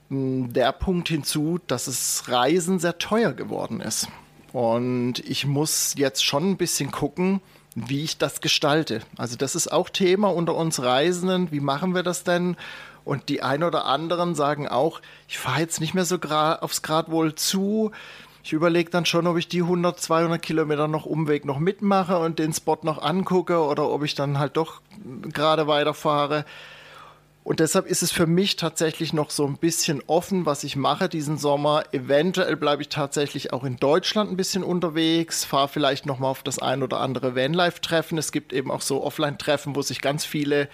hm, 0.09 0.53
der 0.53 0.71
Punkt 0.71 1.09
hinzu, 1.09 1.59
dass 1.67 1.87
es 1.87 2.23
Reisen 2.27 2.79
sehr 2.79 2.97
teuer 2.97 3.33
geworden 3.33 3.81
ist. 3.81 4.07
Und 4.53 5.19
ich 5.19 5.45
muss 5.45 5.95
jetzt 5.97 6.23
schon 6.23 6.51
ein 6.51 6.57
bisschen 6.57 6.91
gucken, 6.91 7.41
wie 7.75 8.03
ich 8.03 8.19
das 8.19 8.39
gestalte. 8.39 9.01
Also 9.17 9.35
das 9.35 9.55
ist 9.55 9.71
auch 9.71 9.89
Thema 9.89 10.27
unter 10.27 10.55
uns 10.55 10.81
Reisenden. 10.81 11.51
Wie 11.51 11.59
machen 11.59 11.95
wir 11.95 12.03
das 12.03 12.23
denn? 12.23 12.55
Und 13.05 13.29
die 13.29 13.41
ein 13.41 13.63
oder 13.63 13.85
anderen 13.85 14.35
sagen 14.35 14.67
auch, 14.67 15.01
ich 15.27 15.37
fahre 15.37 15.59
jetzt 15.59 15.81
nicht 15.81 15.93
mehr 15.93 16.05
so 16.05 16.17
aufs 16.17 16.81
Gradwohl 16.81 17.35
zu. 17.35 17.91
Ich 18.43 18.53
überlege 18.53 18.89
dann 18.89 19.05
schon, 19.05 19.27
ob 19.27 19.37
ich 19.37 19.47
die 19.47 19.61
100, 19.61 19.99
200 19.99 20.41
Kilometer 20.41 20.87
noch 20.87 21.05
Umweg 21.05 21.45
noch 21.45 21.59
mitmache 21.59 22.17
und 22.19 22.39
den 22.39 22.53
Spot 22.53 22.79
noch 22.81 23.01
angucke 23.01 23.59
oder 23.59 23.89
ob 23.89 24.03
ich 24.03 24.15
dann 24.15 24.37
halt 24.37 24.57
doch 24.57 24.81
gerade 25.31 25.67
weiterfahre. 25.67 26.45
Und 27.45 27.59
deshalb 27.59 27.87
ist 27.87 28.03
es 28.03 28.11
für 28.11 28.25
mich 28.25 28.55
tatsächlich 28.55 29.11
noch 29.11 29.29
so 29.29 29.45
ein 29.45 29.57
bisschen 29.57 30.01
offen, 30.07 30.45
was 30.45 30.63
ich 30.63 30.77
mache 30.77 31.09
diesen 31.09 31.37
Sommer. 31.37 31.83
Eventuell 31.91 32.55
bleibe 32.55 32.81
ich 32.81 32.89
tatsächlich 32.89 33.51
auch 33.51 33.65
in 33.65 33.75
Deutschland 33.75 34.31
ein 34.31 34.37
bisschen 34.37 34.63
unterwegs, 34.63 35.43
fahre 35.43 35.67
vielleicht 35.67 36.05
noch 36.05 36.19
mal 36.19 36.29
auf 36.29 36.43
das 36.43 36.59
ein 36.59 36.83
oder 36.83 37.01
andere 37.01 37.35
Vanlife-Treffen. 37.35 38.17
Es 38.17 38.31
gibt 38.31 38.53
eben 38.53 38.71
auch 38.71 38.81
so 38.81 39.03
Offline-Treffen, 39.03 39.75
wo 39.75 39.81
sich 39.81 39.99
ganz 39.99 40.23
viele 40.23 40.69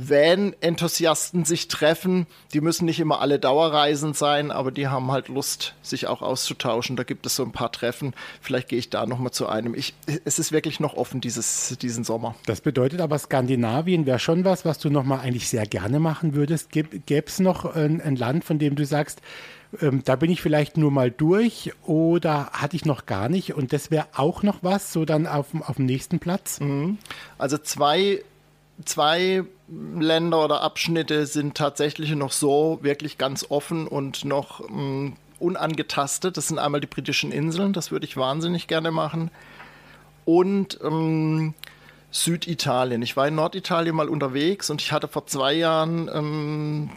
Van-Enthusiasten 0.00 1.44
sich 1.44 1.66
treffen. 1.66 2.28
Die 2.52 2.60
müssen 2.60 2.84
nicht 2.84 3.00
immer 3.00 3.20
alle 3.20 3.40
Dauerreisend 3.40 4.16
sein, 4.16 4.52
aber 4.52 4.70
die 4.70 4.86
haben 4.86 5.10
halt 5.10 5.26
Lust, 5.26 5.74
sich 5.82 6.06
auch 6.06 6.22
auszutauschen. 6.22 6.94
Da 6.94 7.02
gibt 7.02 7.26
es 7.26 7.34
so 7.34 7.42
ein 7.42 7.50
paar 7.50 7.72
Treffen. 7.72 8.14
Vielleicht 8.40 8.68
gehe 8.68 8.78
ich 8.78 8.90
da 8.90 9.06
nochmal 9.06 9.32
zu 9.32 9.48
einem. 9.48 9.74
Ich, 9.74 9.94
es 10.24 10.38
ist 10.38 10.52
wirklich 10.52 10.78
noch 10.78 10.94
offen 10.94 11.20
dieses, 11.20 11.76
diesen 11.82 12.04
Sommer. 12.04 12.36
Das 12.46 12.60
bedeutet 12.60 13.00
aber, 13.00 13.18
Skandinavien 13.18 14.06
wäre 14.06 14.20
schon 14.20 14.44
was, 14.44 14.64
was 14.64 14.78
du 14.78 14.88
nochmal 14.88 15.20
eigentlich 15.20 15.48
sehr 15.48 15.66
gerne 15.66 15.98
machen 15.98 16.34
würdest. 16.34 16.70
Gäbe 16.70 17.26
es 17.26 17.40
noch 17.40 17.64
ein, 17.74 18.00
ein 18.00 18.14
Land, 18.14 18.44
von 18.44 18.60
dem 18.60 18.76
du 18.76 18.86
sagst, 18.86 19.20
ähm, 19.82 20.02
da 20.04 20.14
bin 20.14 20.30
ich 20.30 20.40
vielleicht 20.40 20.76
nur 20.76 20.92
mal 20.92 21.10
durch 21.10 21.72
oder 21.84 22.50
hatte 22.52 22.76
ich 22.76 22.84
noch 22.84 23.04
gar 23.04 23.28
nicht 23.28 23.54
und 23.54 23.72
das 23.72 23.90
wäre 23.90 24.06
auch 24.14 24.42
noch 24.42 24.62
was, 24.62 24.92
so 24.92 25.04
dann 25.04 25.26
auf, 25.26 25.48
auf 25.60 25.76
dem 25.76 25.86
nächsten 25.86 26.20
Platz? 26.20 26.60
Mhm. 26.60 26.98
Also 27.36 27.58
zwei, 27.58 28.22
zwei 28.84 29.44
Länder 29.68 30.44
oder 30.44 30.62
Abschnitte 30.62 31.26
sind 31.26 31.56
tatsächlich 31.56 32.10
noch 32.14 32.32
so 32.32 32.78
wirklich 32.82 33.18
ganz 33.18 33.46
offen 33.48 33.86
und 33.86 34.24
noch 34.24 34.60
mh, 34.68 34.76
mm, 34.76 35.16
unangetastet. 35.38 36.36
Das 36.36 36.48
sind 36.48 36.58
einmal 36.58 36.80
die 36.80 36.86
britischen 36.86 37.32
Inseln, 37.32 37.72
das 37.72 37.90
würde 37.90 38.06
ich 38.06 38.16
wahnsinnig 38.16 38.66
gerne 38.66 38.90
machen. 38.90 39.30
Und 40.24 40.78
ähm, 40.82 41.54
Süditalien. 42.10 43.02
Ich 43.02 43.16
war 43.16 43.28
in 43.28 43.34
Norditalien 43.34 43.94
mal 43.94 44.08
unterwegs 44.08 44.70
und 44.70 44.80
ich 44.80 44.92
hatte 44.92 45.08
vor 45.08 45.26
zwei 45.26 45.52
Jahren 45.52 46.10
ähm, 46.12 46.90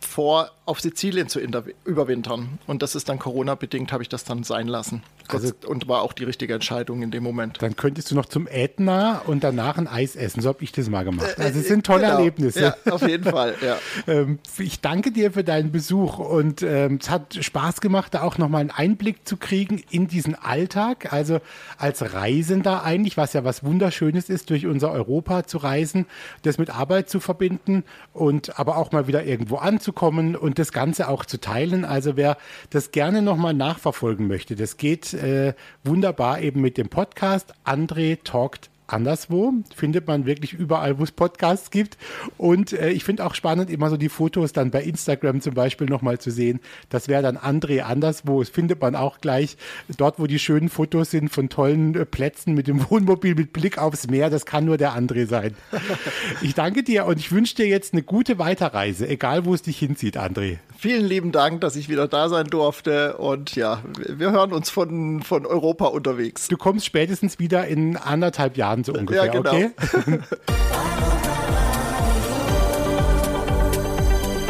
vor, 0.00 0.50
auf 0.66 0.80
Sizilien 0.80 1.28
zu 1.28 1.40
überwintern. 1.84 2.58
Und 2.66 2.82
das 2.82 2.96
ist 2.96 3.08
dann 3.08 3.20
Corona-bedingt, 3.20 3.92
habe 3.92 4.02
ich 4.02 4.08
das 4.08 4.24
dann 4.24 4.42
sein 4.42 4.66
lassen. 4.66 5.02
Also, 5.28 5.52
und 5.66 5.88
war 5.88 6.02
auch 6.02 6.12
die 6.12 6.24
richtige 6.24 6.54
Entscheidung 6.54 7.02
in 7.02 7.10
dem 7.12 7.22
Moment. 7.22 7.62
Dann 7.62 7.76
könntest 7.76 8.10
du 8.10 8.14
noch 8.16 8.26
zum 8.26 8.48
Ätna 8.48 9.22
und 9.26 9.44
danach 9.44 9.78
ein 9.78 9.86
Eis 9.86 10.16
essen. 10.16 10.40
So 10.40 10.48
habe 10.48 10.62
ich 10.62 10.72
das 10.72 10.88
mal 10.90 11.04
gemacht. 11.04 11.38
Also 11.38 11.60
es 11.60 11.68
sind 11.68 11.86
tolle 11.86 12.02
genau. 12.02 12.18
Erlebnisse. 12.18 12.60
Ja, 12.60 12.92
auf 12.92 13.06
jeden 13.06 13.24
Fall. 13.24 13.54
Ja. 13.62 13.78
Ähm, 14.08 14.38
ich 14.58 14.80
danke 14.80 15.10
dir 15.10 15.32
für 15.32 15.42
deinen 15.42 15.72
Besuch 15.72 16.18
und 16.18 16.62
ähm, 16.62 16.98
es 17.00 17.10
hat 17.10 17.38
Spaß 17.40 17.80
gemacht, 17.80 18.14
da 18.14 18.22
auch 18.22 18.38
nochmal 18.38 18.60
einen 18.60 18.70
Einblick 18.70 19.26
zu 19.26 19.36
kriegen 19.36 19.82
in 19.90 20.06
diesen 20.06 20.34
Alltag. 20.34 21.12
Also 21.12 21.40
als 21.78 22.14
Reisender 22.14 22.84
eigentlich, 22.84 23.16
was 23.16 23.32
ja 23.32 23.42
was 23.42 23.64
Wunderschönes 23.64 24.28
ist, 24.28 24.50
durch 24.50 24.66
unser 24.66 24.92
Europa 24.92 25.44
zu 25.46 25.58
reisen, 25.58 26.06
das 26.42 26.58
mit 26.58 26.70
Arbeit 26.70 27.08
zu 27.08 27.20
verbinden 27.20 27.84
und 28.12 28.58
aber 28.58 28.76
auch 28.76 28.92
mal 28.92 29.06
wieder 29.08 29.24
irgendwo 29.24 29.56
anzukommen 29.56 30.36
das 30.58 30.72
Ganze 30.72 31.08
auch 31.08 31.24
zu 31.24 31.40
teilen. 31.40 31.84
Also 31.84 32.16
wer 32.16 32.36
das 32.70 32.90
gerne 32.90 33.22
nochmal 33.22 33.54
nachverfolgen 33.54 34.26
möchte, 34.26 34.56
das 34.56 34.76
geht 34.76 35.14
äh, 35.14 35.54
wunderbar 35.84 36.40
eben 36.40 36.60
mit 36.60 36.78
dem 36.78 36.88
Podcast. 36.88 37.54
André 37.64 38.18
talkt 38.24 38.70
anderswo. 38.86 39.52
Findet 39.74 40.06
man 40.06 40.26
wirklich 40.26 40.52
überall, 40.52 40.98
wo 40.98 41.04
es 41.04 41.12
Podcasts 41.12 41.70
gibt. 41.70 41.96
Und 42.38 42.72
äh, 42.72 42.90
ich 42.90 43.04
finde 43.04 43.24
auch 43.24 43.34
spannend, 43.34 43.70
immer 43.70 43.90
so 43.90 43.96
die 43.96 44.08
Fotos 44.08 44.52
dann 44.52 44.70
bei 44.70 44.82
Instagram 44.82 45.40
zum 45.40 45.54
Beispiel 45.54 45.86
nochmal 45.86 46.18
zu 46.18 46.30
sehen. 46.30 46.60
Das 46.88 47.08
wäre 47.08 47.22
dann 47.22 47.36
André 47.36 47.80
anderswo. 47.80 48.40
Das 48.40 48.48
findet 48.48 48.80
man 48.80 48.94
auch 48.94 49.20
gleich 49.20 49.56
dort, 49.96 50.18
wo 50.18 50.26
die 50.26 50.38
schönen 50.38 50.68
Fotos 50.68 51.10
sind 51.10 51.30
von 51.30 51.48
tollen 51.48 51.94
äh, 51.94 52.04
Plätzen 52.04 52.54
mit 52.54 52.66
dem 52.66 52.88
Wohnmobil 52.90 53.34
mit 53.34 53.52
Blick 53.52 53.78
aufs 53.78 54.08
Meer. 54.08 54.30
Das 54.30 54.46
kann 54.46 54.64
nur 54.64 54.76
der 54.76 54.92
André 54.96 55.26
sein. 55.26 55.54
ich 56.42 56.54
danke 56.54 56.82
dir 56.82 57.06
und 57.06 57.18
ich 57.18 57.32
wünsche 57.32 57.56
dir 57.56 57.66
jetzt 57.66 57.92
eine 57.92 58.02
gute 58.02 58.38
Weiterreise, 58.38 59.08
egal 59.08 59.44
wo 59.44 59.54
es 59.54 59.62
dich 59.62 59.78
hinzieht, 59.78 60.18
André. 60.18 60.58
Vielen 60.78 61.06
lieben 61.06 61.32
Dank, 61.32 61.62
dass 61.62 61.74
ich 61.74 61.88
wieder 61.88 62.06
da 62.06 62.28
sein 62.28 62.46
durfte. 62.46 63.16
Und 63.16 63.56
ja, 63.56 63.80
wir 63.96 64.30
hören 64.30 64.52
uns 64.52 64.68
von, 64.68 65.22
von 65.22 65.46
Europa 65.46 65.86
unterwegs. 65.86 66.48
Du 66.48 66.58
kommst 66.58 66.84
spätestens 66.84 67.38
wieder 67.38 67.66
in 67.66 67.96
anderthalb 67.96 68.58
Jahren 68.58 68.84
so 68.84 68.92
ungefähr, 68.92 69.26
ja, 69.26 69.32
genau. 69.32 69.50
okay? 69.50 69.70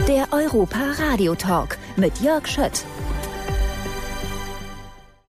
Der 0.09 0.27
Europa 0.33 0.79
Radio 0.99 1.35
Talk 1.35 1.79
mit 1.97 2.19
Jörg 2.21 2.47
Schött. 2.47 2.85